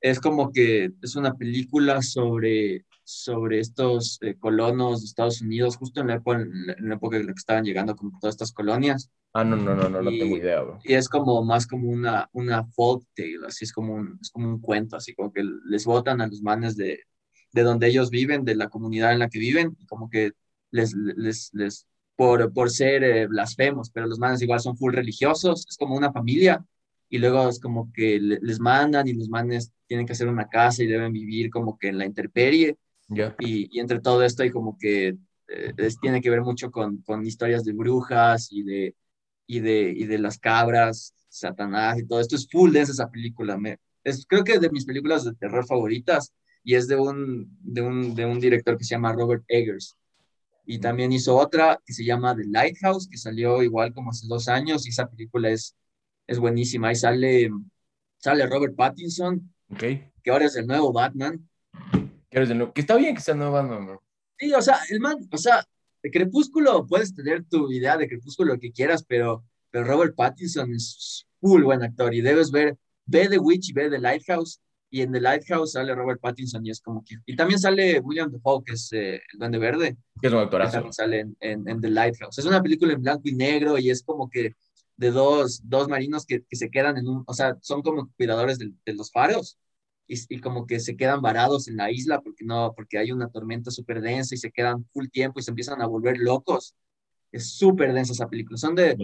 [0.00, 6.00] es como que es una película sobre, sobre estos eh, colonos de Estados Unidos, justo
[6.00, 9.10] en la, época, en la- época en la que estaban llegando como todas estas colonias.
[9.32, 10.78] Ah, no, no, no, no, no Y- tengo idea, bro.
[10.84, 14.48] Y es como más como una, una folk tale, así es como un, es como
[14.48, 17.00] un cuento, así como que les votan a los manes de,
[17.52, 20.32] de donde ellos viven, de la comunidad en la que viven, y como que
[20.70, 21.86] les, les, les
[22.16, 26.12] por, por ser eh, blasfemos, pero los manes igual son full religiosos, es como una
[26.12, 26.64] familia,
[27.08, 30.48] y luego es como que le- les mandan y los manes tienen que hacer una
[30.48, 32.76] casa y deben vivir como que en la intemperie,
[33.38, 35.08] Y, y entre todo esto hay como que
[35.48, 38.94] eh, es- tiene que ver mucho con, con historias de brujas y de,
[39.46, 42.36] y de, y de las cabras, Satanás y todo esto.
[42.36, 43.56] Es full densa esa película.
[43.56, 46.32] Me, es, creo que es de mis películas de terror favoritas
[46.62, 49.96] y es de un, de un, de un director que se llama Robert Eggers.
[50.66, 54.48] Y también hizo otra que se llama The Lighthouse, que salió igual como hace dos
[54.48, 55.74] años y esa película es,
[56.26, 56.88] es buenísima.
[56.88, 57.50] Ahí sale,
[58.18, 59.78] sale Robert Pattinson, Ok.
[60.22, 61.48] que ahora es el nuevo Batman.
[62.30, 62.72] ¿Qué eres de nuevo?
[62.72, 64.02] Que está bien que sea nueva, no, no.
[64.38, 65.64] Sí, o sea, el man, o sea,
[66.02, 70.72] de Crepúsculo puedes tener tu idea de Crepúsculo lo que quieras, pero, pero Robert Pattinson
[70.74, 72.76] es full buen actor y debes ver,
[73.06, 74.60] ve The Witch y ve The Lighthouse
[74.90, 78.30] y en The Lighthouse sale Robert Pattinson y es como que, y también sale William
[78.30, 80.72] Dafoe, que es eh, el Duende Verde, Que es un actorazo.
[80.72, 82.38] también sale en, en, en The Lighthouse.
[82.38, 84.54] Es una película en blanco y negro y es como que
[84.96, 88.58] de dos, dos marinos que, que se quedan en un, o sea, son como cuidadores
[88.58, 89.58] de, de los faros
[90.08, 93.28] y, y como que se quedan varados en la isla porque no, porque hay una
[93.28, 96.74] tormenta súper densa y se quedan full tiempo y se empiezan a volver locos.
[97.30, 98.56] Es súper densa esa película.
[98.56, 98.96] Son de,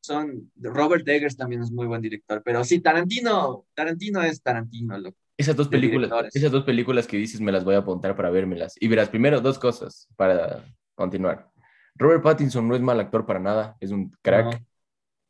[0.00, 4.98] son, de Robert Eggers también es muy buen director, pero sí, Tarantino, Tarantino es Tarantino,
[4.98, 5.16] loco.
[5.38, 6.36] Esas dos películas, directores.
[6.36, 8.74] esas dos películas que dices me las voy a apuntar para vérmelas.
[8.78, 11.50] Y verás, primero dos cosas para continuar.
[11.94, 14.66] Robert Pattinson no es mal actor para nada, es un crack, No.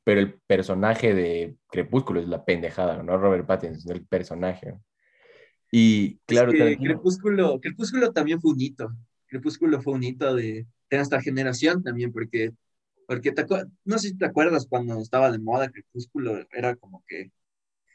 [0.05, 4.75] pero el personaje de Crepúsculo es la pendejada, no Robert Pattinson, el personaje.
[5.75, 8.95] Y claro, Crepúsculo, Crepúsculo también fue un hito.
[9.27, 12.53] Crepúsculo fue un hito de, de nuestra generación también, porque,
[13.09, 13.47] porque te
[13.87, 17.33] no sé si te acuerdas cuando estaba de moda Crepúsculo, era como que,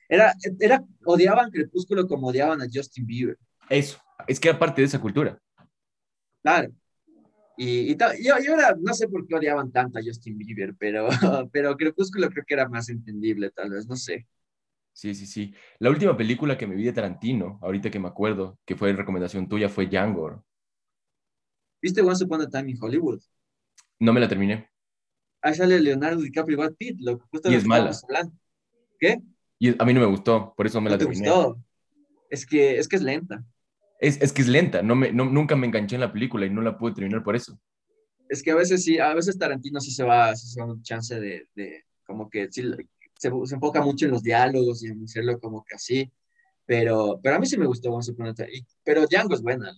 [0.09, 3.37] era, era, odiaban Crepúsculo como odiaban a Justin Bieber.
[3.69, 5.39] eso, es que era parte de esa cultura.
[6.41, 6.71] Claro.
[7.57, 11.09] Y, y, yo, yo era, no sé por qué odiaban tanto a Justin Bieber, pero,
[11.51, 14.25] pero Crepúsculo creo que era más entendible, tal vez, no sé.
[14.97, 15.53] Sí, sí, sí.
[15.77, 19.47] La última película que me vi de Tarantino, ahorita que me acuerdo, que fue recomendación
[19.47, 20.43] tuya, fue Django.
[21.79, 23.21] ¿Viste Once Upon a Time in Hollywood?
[23.99, 24.71] No me la terminé.
[25.43, 26.99] Ahí sale Leonardo DiCaprio y Brad Pitt.
[26.99, 27.91] Lo, y es mala.
[28.99, 29.21] ¿Qué?
[29.59, 31.29] Y a mí no me gustó, por eso me la terminé.
[31.29, 31.59] gustó?
[32.31, 33.45] Es que, es que es lenta.
[33.99, 36.49] Es, es que es lenta, no me, no, nunca me enganché en la película y
[36.49, 37.59] no la pude terminar por eso.
[38.29, 40.81] Es que a veces sí, a veces Tarantino sí se va, sí se va un
[40.81, 42.63] chance de, de como que sí,
[43.17, 46.11] se, se, enfoca mucho en los diálogos y en hacerlo como que así,
[46.65, 49.73] pero, pero a mí sí me gustó Once Upon a Time, pero Django es buena.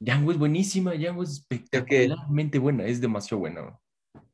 [0.00, 3.78] Django es buenísima, Django es espectacularmente buena, es demasiado buena.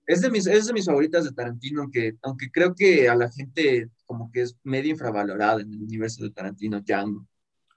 [0.06, 3.30] Es de, mis, es de mis favoritas de Tarantino, que aunque creo que a la
[3.30, 7.26] gente como que es medio infravalorada en el universo de Tarantino, Django.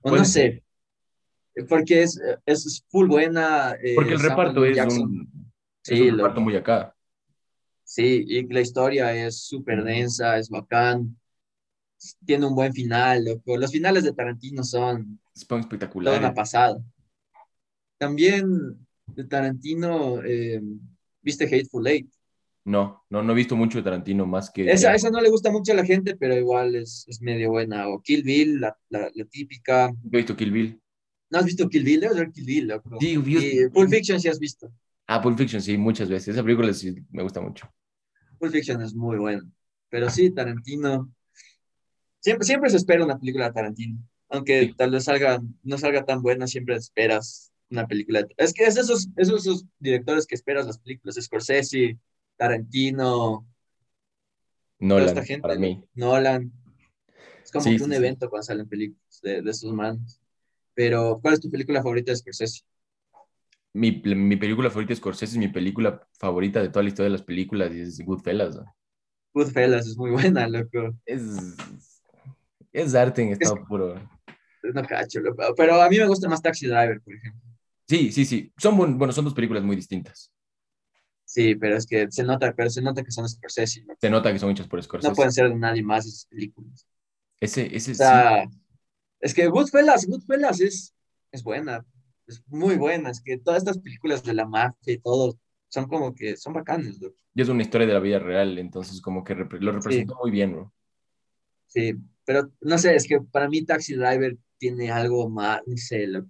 [0.01, 0.63] O no sé,
[1.67, 3.75] porque es, es full buena.
[3.83, 5.51] Eh, porque el reparto es un,
[5.83, 6.90] sí, un reparto muy acá.
[7.91, 11.19] Sí, y la historia es súper densa, es bacán,
[12.25, 13.57] tiene un buen final, loco.
[13.57, 15.19] Los finales de Tarantino son...
[15.33, 16.17] Son espectaculares.
[16.17, 16.81] Toda una pasada.
[17.97, 18.77] También
[19.07, 20.61] de Tarantino, eh,
[21.21, 22.09] ¿viste Hateful Eight?
[22.63, 24.71] No, no, no he visto mucho de Tarantino más que...
[24.71, 27.89] Esa, esa no le gusta mucho a la gente, pero igual es, es medio buena.
[27.89, 29.89] O Kill Bill, la, la, típica.
[29.89, 30.81] he visto Kill Bill.
[31.29, 31.99] ¿No has visto Kill Bill?
[31.99, 32.97] Debes ver Kill Bill, loco.
[33.01, 34.71] Sí, y Pulp Fiction sí has visto.
[35.07, 36.29] Ah, Pulp Fiction sí, muchas veces.
[36.29, 37.69] Esa película sí me gusta mucho.
[38.41, 39.47] Pulp Fiction es muy buena.
[39.89, 41.13] Pero sí, Tarantino...
[42.19, 43.99] Siempre, siempre se espera una película de Tarantino.
[44.29, 48.25] Aunque tal vez salga, no salga tan buena, siempre esperas una película.
[48.37, 51.17] Es que es esos, esos directores que esperas las películas.
[51.21, 51.99] Scorsese,
[52.35, 53.47] Tarantino,
[54.79, 55.83] Nolan, esta gente, para mí.
[55.93, 56.51] Nolan.
[57.43, 60.19] Es como un evento cuando salen películas de, de sus manos.
[60.73, 62.61] Pero, ¿cuál es tu película favorita de Scorsese?
[63.73, 67.17] Mi, mi, película favorita de Scorsese es mi película favorita de toda la historia de
[67.17, 68.59] las películas y es Goodfellas.
[69.33, 70.93] Goodfellas es muy buena, loco.
[71.05, 71.21] Es,
[72.73, 73.95] es arte en estado puro.
[74.63, 75.53] No cacho, loco.
[75.55, 77.41] Pero a mí me gusta más Taxi Driver, por ejemplo.
[77.87, 78.53] Sí, sí, sí.
[78.57, 80.31] Son, bueno, son dos películas muy distintas.
[81.23, 83.85] Sí, pero es que se nota, pero se nota que son Scorsese.
[83.99, 85.09] Se nota que son hechas por Scorsese.
[85.09, 86.85] No pueden ser de nadie más esas películas.
[87.39, 88.43] Ese, ese o sea,
[89.19, 90.93] Es que Goodfellas, Goodfellas es,
[91.31, 91.85] es buena,
[92.47, 93.09] muy buena.
[93.09, 95.37] Es que todas estas películas de la mafia y todo
[95.69, 96.99] son como que son bacanas,
[97.33, 100.53] Y es una historia de la vida real, entonces como que lo representó muy bien,
[100.53, 100.73] ¿no?
[101.67, 101.93] Sí,
[102.25, 106.27] pero no sé, es que para mí Taxi Driver tiene algo más, no sé, lo,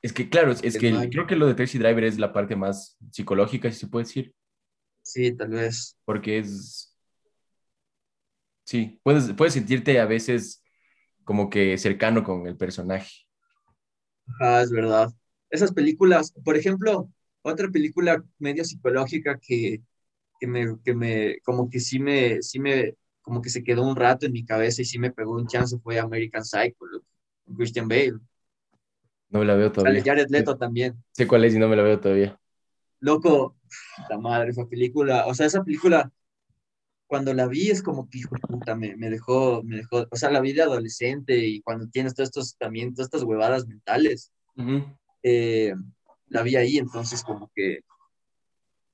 [0.00, 2.96] es que, claro, es, que creo que lo de Taxi Driver es la parte más
[3.10, 4.34] psicológica, si se puede decir.
[5.02, 5.98] Sí, tal vez.
[6.04, 6.96] Porque es.
[8.64, 10.62] Sí, puedes, puedes sentirte a veces
[11.24, 13.27] como que cercano con el personaje.
[14.28, 15.12] Ajá, es verdad.
[15.50, 17.08] Esas películas, por ejemplo,
[17.42, 19.82] otra película medio psicológica que,
[20.40, 23.96] que, me, que me, como que sí me, sí me, como que se quedó un
[23.96, 26.86] rato en mi cabeza y sí me pegó un chance fue American Psycho,
[27.56, 28.18] Christian Bale.
[29.30, 30.00] No me la veo todavía.
[30.00, 31.02] Sale Jared Leto también.
[31.12, 32.38] Sé cuál es y no me la veo todavía.
[33.00, 33.56] Loco,
[34.08, 35.26] la madre, esa película.
[35.26, 36.10] O sea, esa película,
[37.08, 40.16] cuando la vi es como que, hijo de puta, me, me, dejó, me dejó, o
[40.16, 44.30] sea, la vida adolescente y cuando tienes todos estos, también, todas estas huevadas mentales,
[45.22, 45.74] eh,
[46.28, 47.80] la vi ahí, entonces como que,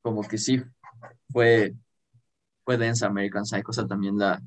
[0.01, 0.63] como que sí,
[1.29, 1.75] fue,
[2.65, 4.41] fue densa American Psycho, o sea, también la...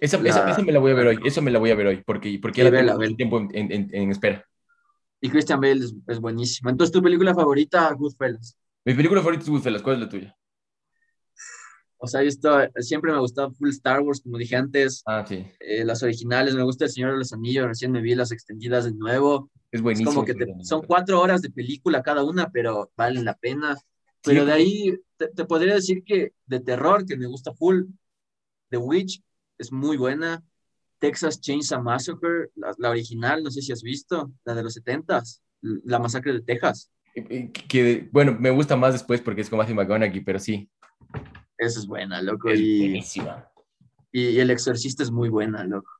[0.00, 2.02] Esa, esa, me la voy a ver hoy, esa me la voy a ver hoy,
[2.04, 4.44] porque, porque ya la tengo tiempo en, en, en espera.
[5.24, 6.68] Y Christian Bale es, buenísimo.
[6.68, 8.58] Entonces, ¿tu película favorita, Goodfellas?
[8.84, 9.80] Mi película favorita es Goodfellas.
[9.80, 10.36] ¿Cuál es la tuya?
[12.04, 15.04] O sea, esto, siempre me ha gustado full Star Wars, como dije antes.
[15.06, 15.46] Ah, sí.
[15.60, 18.86] Eh, las originales, me gusta El Señor de los Anillos, recién me vi las extendidas
[18.86, 19.50] de nuevo.
[19.70, 20.12] Es buenísimo.
[20.12, 23.76] como que son cuatro horas de película cada una, pero valen la pena.
[24.24, 27.84] Pero de ahí te, te, podría decir que de terror, que me gusta full,
[28.70, 29.22] The Witch
[29.58, 30.42] es muy buena.
[30.98, 35.40] Texas Chainsaw Massacre, la, original, no sé si has visto, la de los 70s,
[35.84, 36.90] la masacre de Texas.
[37.68, 40.70] Que, bueno, me gusta más después porque es con Matthew McConaughey, pero sí.
[41.62, 42.50] Esa es buena, loco.
[42.50, 43.48] Es y, buenísima.
[44.10, 45.90] Y, El Exorcista es muy buena, loco.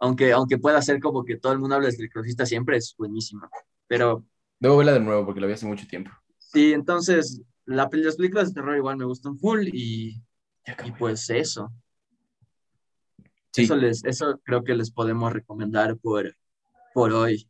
[0.00, 3.48] Aunque, aunque pueda ser como que todo el mundo habla del Exorcista siempre, es buenísima.
[3.86, 4.26] Pero...
[4.58, 6.10] Debo verla de nuevo porque la vi hace mucho tiempo.
[6.38, 10.20] Sí, entonces, la, las películas de terror igual me gustan full y,
[10.84, 11.72] y pues eso.
[13.54, 16.34] Eso, les, eso creo que les podemos recomendar por,
[16.94, 17.48] por hoy.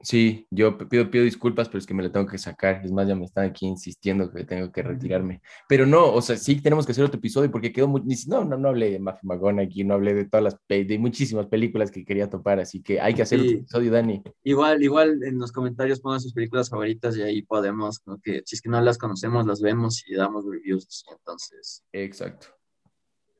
[0.00, 2.82] Sí, yo pido, pido disculpas, pero es que me lo tengo que sacar.
[2.84, 5.42] Es más, ya me están aquí insistiendo que tengo que retirarme.
[5.68, 8.02] Pero no, o sea, sí tenemos que hacer otro episodio porque quedó muy...
[8.28, 10.56] No, no, no hablé de Mafia Magona aquí, no hablé de todas las...
[10.68, 14.22] de muchísimas películas que quería topar, así que hay que hacer otro episodio, Dani.
[14.44, 18.62] Igual, igual en los comentarios pongan sus películas favoritas y ahí podemos, que si es
[18.62, 21.04] que no las conocemos, las vemos y damos reviews.
[21.10, 21.82] Entonces...
[21.92, 22.46] Exacto.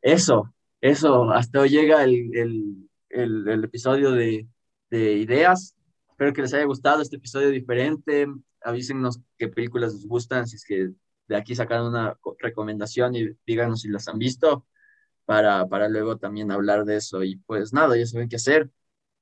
[0.02, 4.48] Eso, eso, hasta hoy llega el, el, el, el episodio de,
[4.90, 5.76] de ideas
[6.18, 8.26] Espero que les haya gustado este episodio diferente.
[8.62, 10.90] Avísenos qué películas les gustan, si es que
[11.28, 14.66] de aquí sacan una recomendación y díganos si las han visto
[15.26, 17.22] para, para luego también hablar de eso.
[17.22, 18.68] Y pues nada, ya saben qué hacer.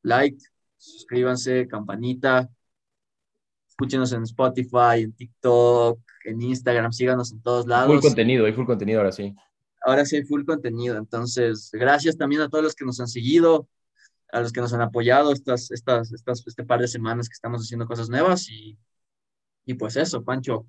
[0.00, 0.38] Like,
[0.78, 2.48] suscríbanse, campanita.
[3.68, 7.92] Escúchenos en Spotify, en TikTok, en Instagram, síganos en todos lados.
[7.92, 9.34] Full contenido, hay full contenido ahora sí.
[9.82, 10.96] Ahora sí hay full contenido.
[10.96, 13.68] Entonces, gracias también a todos los que nos han seguido
[14.32, 17.62] a los que nos han apoyado estas, estas, estas, este par de semanas que estamos
[17.62, 18.78] haciendo cosas nuevas y,
[19.64, 20.66] y pues eso, Pancho,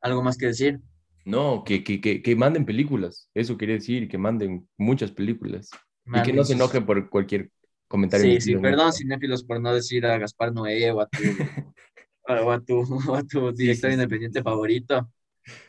[0.00, 0.80] ¿algo más que decir?
[1.24, 5.70] No, que, que, que, que manden películas, eso quiere decir, que manden muchas películas
[6.06, 7.50] y que no se enojen por cualquier
[7.86, 8.24] comentario.
[8.24, 11.18] Sí, sí, perdón, cinéfilos, por no decir a Gaspar Noé o a tu,
[12.28, 15.10] o a tu, a tu director independiente favorito.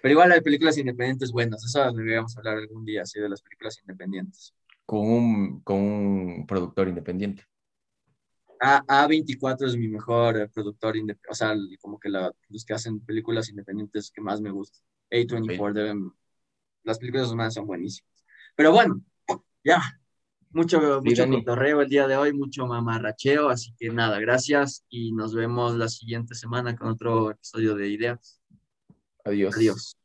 [0.01, 3.77] Pero igual hay películas independientes buenas, eso deberíamos hablar algún día, así de las películas
[3.81, 4.53] independientes
[4.89, 7.43] con un, con un productor independiente.
[8.59, 12.99] A, A24 es mi mejor productor independiente, o sea, como que la, los que hacen
[13.01, 14.81] películas independientes que más me gustan.
[15.11, 16.11] A24 deben,
[16.83, 18.25] las películas humanas son buenísimas.
[18.55, 18.99] Pero bueno,
[19.63, 19.79] ya,
[20.49, 25.75] mucho, mucho el día de hoy, mucho mamarracheo, así que nada, gracias y nos vemos
[25.75, 28.41] la siguiente semana con otro episodio de Ideas.
[29.23, 29.55] Adiós.
[29.55, 29.98] Adiós.